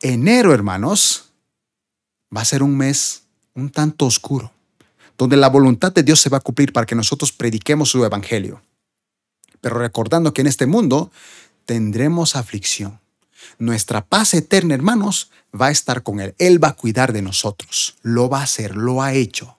Enero, 0.00 0.52
hermanos, 0.52 1.30
va 2.34 2.42
a 2.42 2.44
ser 2.44 2.62
un 2.62 2.76
mes 2.76 3.22
un 3.54 3.70
tanto 3.70 4.04
oscuro 4.04 4.52
donde 5.16 5.38
la 5.38 5.48
voluntad 5.48 5.92
de 5.92 6.02
Dios 6.02 6.20
se 6.20 6.28
va 6.28 6.36
a 6.36 6.42
cumplir 6.42 6.74
para 6.74 6.84
que 6.84 6.94
nosotros 6.94 7.32
prediquemos 7.32 7.88
su 7.88 8.04
evangelio. 8.04 8.60
Pero 9.62 9.78
recordando 9.78 10.34
que 10.34 10.42
en 10.42 10.48
este 10.48 10.66
mundo 10.66 11.10
tendremos 11.64 12.36
aflicción. 12.36 13.00
Nuestra 13.58 14.04
paz 14.04 14.34
eterna, 14.34 14.74
hermanos, 14.74 15.30
va 15.58 15.66
a 15.66 15.70
estar 15.70 16.02
con 16.02 16.20
Él. 16.20 16.34
Él 16.38 16.62
va 16.62 16.68
a 16.68 16.76
cuidar 16.76 17.12
de 17.12 17.22
nosotros. 17.22 17.96
Lo 18.02 18.28
va 18.28 18.40
a 18.40 18.44
hacer, 18.44 18.76
lo 18.76 19.02
ha 19.02 19.12
hecho. 19.12 19.58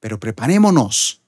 Pero 0.00 0.20
preparémonos, 0.20 1.20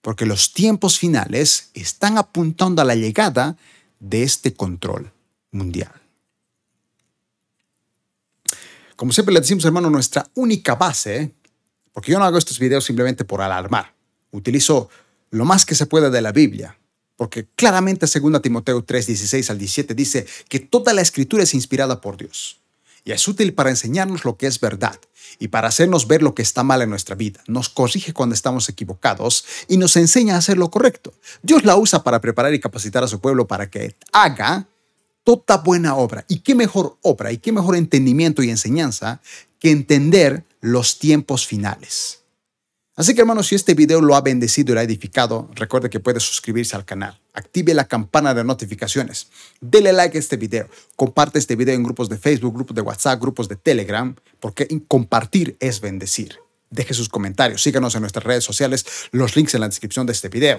porque 0.00 0.26
los 0.26 0.52
tiempos 0.52 0.98
finales 0.98 1.70
están 1.74 2.18
apuntando 2.18 2.82
a 2.82 2.84
la 2.84 2.94
llegada 2.94 3.56
de 3.98 4.22
este 4.22 4.54
control 4.54 5.12
mundial. 5.50 5.92
Como 8.96 9.12
siempre 9.12 9.32
le 9.32 9.40
decimos, 9.40 9.64
hermano, 9.64 9.90
nuestra 9.90 10.28
única 10.34 10.74
base 10.74 11.34
porque 11.98 12.12
yo 12.12 12.20
no 12.20 12.24
hago 12.24 12.38
estos 12.38 12.60
videos 12.60 12.84
simplemente 12.84 13.24
por 13.24 13.42
alarmar. 13.42 13.92
Utilizo 14.30 14.88
lo 15.30 15.44
más 15.44 15.66
que 15.66 15.74
se 15.74 15.86
puede 15.86 16.10
de 16.10 16.22
la 16.22 16.30
Biblia. 16.30 16.77
Porque 17.18 17.46
claramente 17.54 18.06
2 18.06 18.40
Timoteo 18.40 18.82
3, 18.82 19.06
16 19.06 19.50
al 19.50 19.58
17 19.58 19.94
dice 19.94 20.26
que 20.48 20.60
toda 20.60 20.94
la 20.94 21.02
escritura 21.02 21.42
es 21.42 21.52
inspirada 21.52 22.00
por 22.00 22.16
Dios. 22.16 22.60
Y 23.04 23.12
es 23.12 23.28
útil 23.28 23.52
para 23.52 23.68
enseñarnos 23.68 24.24
lo 24.24 24.38
que 24.38 24.46
es 24.46 24.58
verdad 24.58 24.98
y 25.38 25.48
para 25.48 25.68
hacernos 25.68 26.06
ver 26.06 26.22
lo 26.22 26.34
que 26.34 26.40
está 26.40 26.62
mal 26.62 26.80
en 26.80 26.88
nuestra 26.88 27.14
vida. 27.14 27.40
Nos 27.46 27.68
corrige 27.68 28.14
cuando 28.14 28.34
estamos 28.34 28.70
equivocados 28.70 29.44
y 29.68 29.76
nos 29.76 29.96
enseña 29.96 30.36
a 30.36 30.38
hacer 30.38 30.56
lo 30.56 30.70
correcto. 30.70 31.12
Dios 31.42 31.64
la 31.66 31.76
usa 31.76 32.02
para 32.02 32.22
preparar 32.22 32.54
y 32.54 32.60
capacitar 32.60 33.04
a 33.04 33.08
su 33.08 33.20
pueblo 33.20 33.46
para 33.46 33.68
que 33.68 33.94
haga 34.12 34.66
toda 35.24 35.58
buena 35.58 35.94
obra. 35.96 36.24
¿Y 36.28 36.40
qué 36.40 36.54
mejor 36.54 36.96
obra 37.02 37.32
y 37.32 37.38
qué 37.38 37.52
mejor 37.52 37.76
entendimiento 37.76 38.42
y 38.42 38.48
enseñanza 38.48 39.20
que 39.58 39.70
entender 39.70 40.44
los 40.60 40.98
tiempos 40.98 41.46
finales. 41.46 42.20
Así 42.98 43.14
que 43.14 43.20
hermanos, 43.20 43.46
si 43.46 43.54
este 43.54 43.74
video 43.74 44.00
lo 44.00 44.16
ha 44.16 44.22
bendecido 44.22 44.72
y 44.72 44.74
lo 44.74 44.80
ha 44.80 44.82
edificado, 44.82 45.48
recuerde 45.54 45.88
que 45.88 46.00
puede 46.00 46.18
suscribirse 46.18 46.74
al 46.74 46.84
canal, 46.84 47.16
active 47.32 47.72
la 47.72 47.86
campana 47.86 48.34
de 48.34 48.42
notificaciones, 48.42 49.28
dele 49.60 49.92
like 49.92 50.18
a 50.18 50.18
este 50.18 50.36
video, 50.36 50.66
comparte 50.96 51.38
este 51.38 51.54
video 51.54 51.76
en 51.76 51.84
grupos 51.84 52.08
de 52.08 52.18
Facebook, 52.18 52.54
grupos 52.54 52.74
de 52.74 52.82
WhatsApp, 52.82 53.20
grupos 53.20 53.48
de 53.48 53.54
Telegram, 53.54 54.16
porque 54.40 54.66
compartir 54.88 55.56
es 55.60 55.80
bendecir. 55.80 56.40
Deje 56.70 56.92
sus 56.92 57.08
comentarios, 57.08 57.62
síganos 57.62 57.94
en 57.94 58.00
nuestras 58.00 58.24
redes 58.24 58.42
sociales, 58.42 58.84
los 59.12 59.36
links 59.36 59.54
en 59.54 59.60
la 59.60 59.68
descripción 59.68 60.04
de 60.04 60.12
este 60.12 60.28
video. 60.28 60.58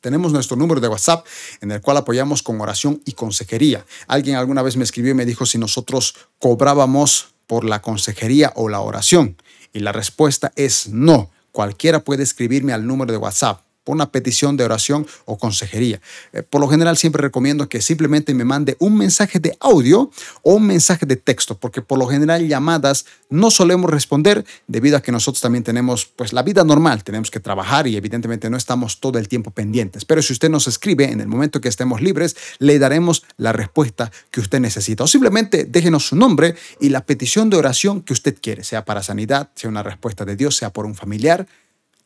Tenemos 0.00 0.32
nuestro 0.32 0.56
número 0.56 0.80
de 0.80 0.88
WhatsApp 0.88 1.26
en 1.60 1.70
el 1.70 1.82
cual 1.82 1.98
apoyamos 1.98 2.42
con 2.42 2.58
oración 2.62 3.02
y 3.04 3.12
consejería. 3.12 3.84
Alguien 4.06 4.36
alguna 4.36 4.62
vez 4.62 4.78
me 4.78 4.84
escribió 4.84 5.10
y 5.10 5.14
me 5.14 5.26
dijo 5.26 5.44
si 5.44 5.58
nosotros 5.58 6.14
cobrábamos 6.38 7.34
por 7.46 7.64
la 7.64 7.82
consejería 7.82 8.52
o 8.56 8.68
la 8.68 8.80
oración? 8.80 9.36
Y 9.72 9.80
la 9.80 9.92
respuesta 9.92 10.52
es 10.56 10.88
no. 10.88 11.30
Cualquiera 11.52 12.00
puede 12.00 12.22
escribirme 12.22 12.72
al 12.72 12.86
número 12.86 13.12
de 13.12 13.18
WhatsApp 13.18 13.65
por 13.86 13.94
una 13.94 14.10
petición 14.10 14.56
de 14.56 14.64
oración 14.64 15.06
o 15.26 15.38
consejería. 15.38 16.00
Eh, 16.32 16.42
por 16.42 16.60
lo 16.60 16.66
general 16.66 16.96
siempre 16.96 17.22
recomiendo 17.22 17.68
que 17.68 17.80
simplemente 17.80 18.34
me 18.34 18.44
mande 18.44 18.76
un 18.80 18.96
mensaje 18.96 19.38
de 19.38 19.56
audio 19.60 20.10
o 20.42 20.54
un 20.54 20.66
mensaje 20.66 21.06
de 21.06 21.14
texto, 21.14 21.56
porque 21.56 21.82
por 21.82 21.96
lo 21.96 22.08
general 22.08 22.48
llamadas 22.48 23.06
no 23.30 23.52
solemos 23.52 23.88
responder 23.88 24.44
debido 24.66 24.96
a 24.96 25.02
que 25.02 25.12
nosotros 25.12 25.40
también 25.40 25.62
tenemos 25.62 26.04
pues 26.04 26.32
la 26.32 26.42
vida 26.42 26.64
normal, 26.64 27.04
tenemos 27.04 27.30
que 27.30 27.38
trabajar 27.38 27.86
y 27.86 27.96
evidentemente 27.96 28.50
no 28.50 28.56
estamos 28.56 28.98
todo 28.98 29.20
el 29.20 29.28
tiempo 29.28 29.52
pendientes. 29.52 30.04
Pero 30.04 30.20
si 30.20 30.32
usted 30.32 30.50
nos 30.50 30.66
escribe 30.66 31.04
en 31.12 31.20
el 31.20 31.28
momento 31.28 31.60
que 31.60 31.68
estemos 31.68 32.00
libres, 32.00 32.36
le 32.58 32.80
daremos 32.80 33.22
la 33.36 33.52
respuesta 33.52 34.10
que 34.32 34.40
usted 34.40 34.58
necesita. 34.58 35.04
O 35.04 35.06
simplemente 35.06 35.62
déjenos 35.64 36.08
su 36.08 36.16
nombre 36.16 36.56
y 36.80 36.88
la 36.88 37.06
petición 37.06 37.50
de 37.50 37.56
oración 37.56 38.02
que 38.02 38.12
usted 38.12 38.36
quiere, 38.40 38.64
sea 38.64 38.84
para 38.84 39.04
sanidad, 39.04 39.50
sea 39.54 39.70
una 39.70 39.84
respuesta 39.84 40.24
de 40.24 40.34
Dios, 40.34 40.56
sea 40.56 40.72
por 40.72 40.86
un 40.86 40.96
familiar. 40.96 41.46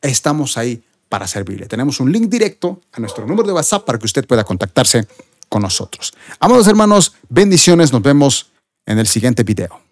Estamos 0.03 0.57
ahí 0.57 0.83
para 1.11 1.27
servirle. 1.27 1.67
Tenemos 1.67 1.99
un 1.99 2.09
link 2.09 2.29
directo 2.29 2.79
a 2.93 3.01
nuestro 3.01 3.27
número 3.27 3.45
de 3.45 3.51
WhatsApp 3.53 3.83
para 3.83 3.99
que 3.99 4.05
usted 4.05 4.25
pueda 4.25 4.45
contactarse 4.45 5.05
con 5.49 5.61
nosotros. 5.61 6.13
Amados 6.39 6.69
hermanos, 6.69 7.15
bendiciones, 7.27 7.91
nos 7.91 8.01
vemos 8.01 8.49
en 8.85 8.97
el 8.97 9.05
siguiente 9.05 9.43
video. 9.43 9.90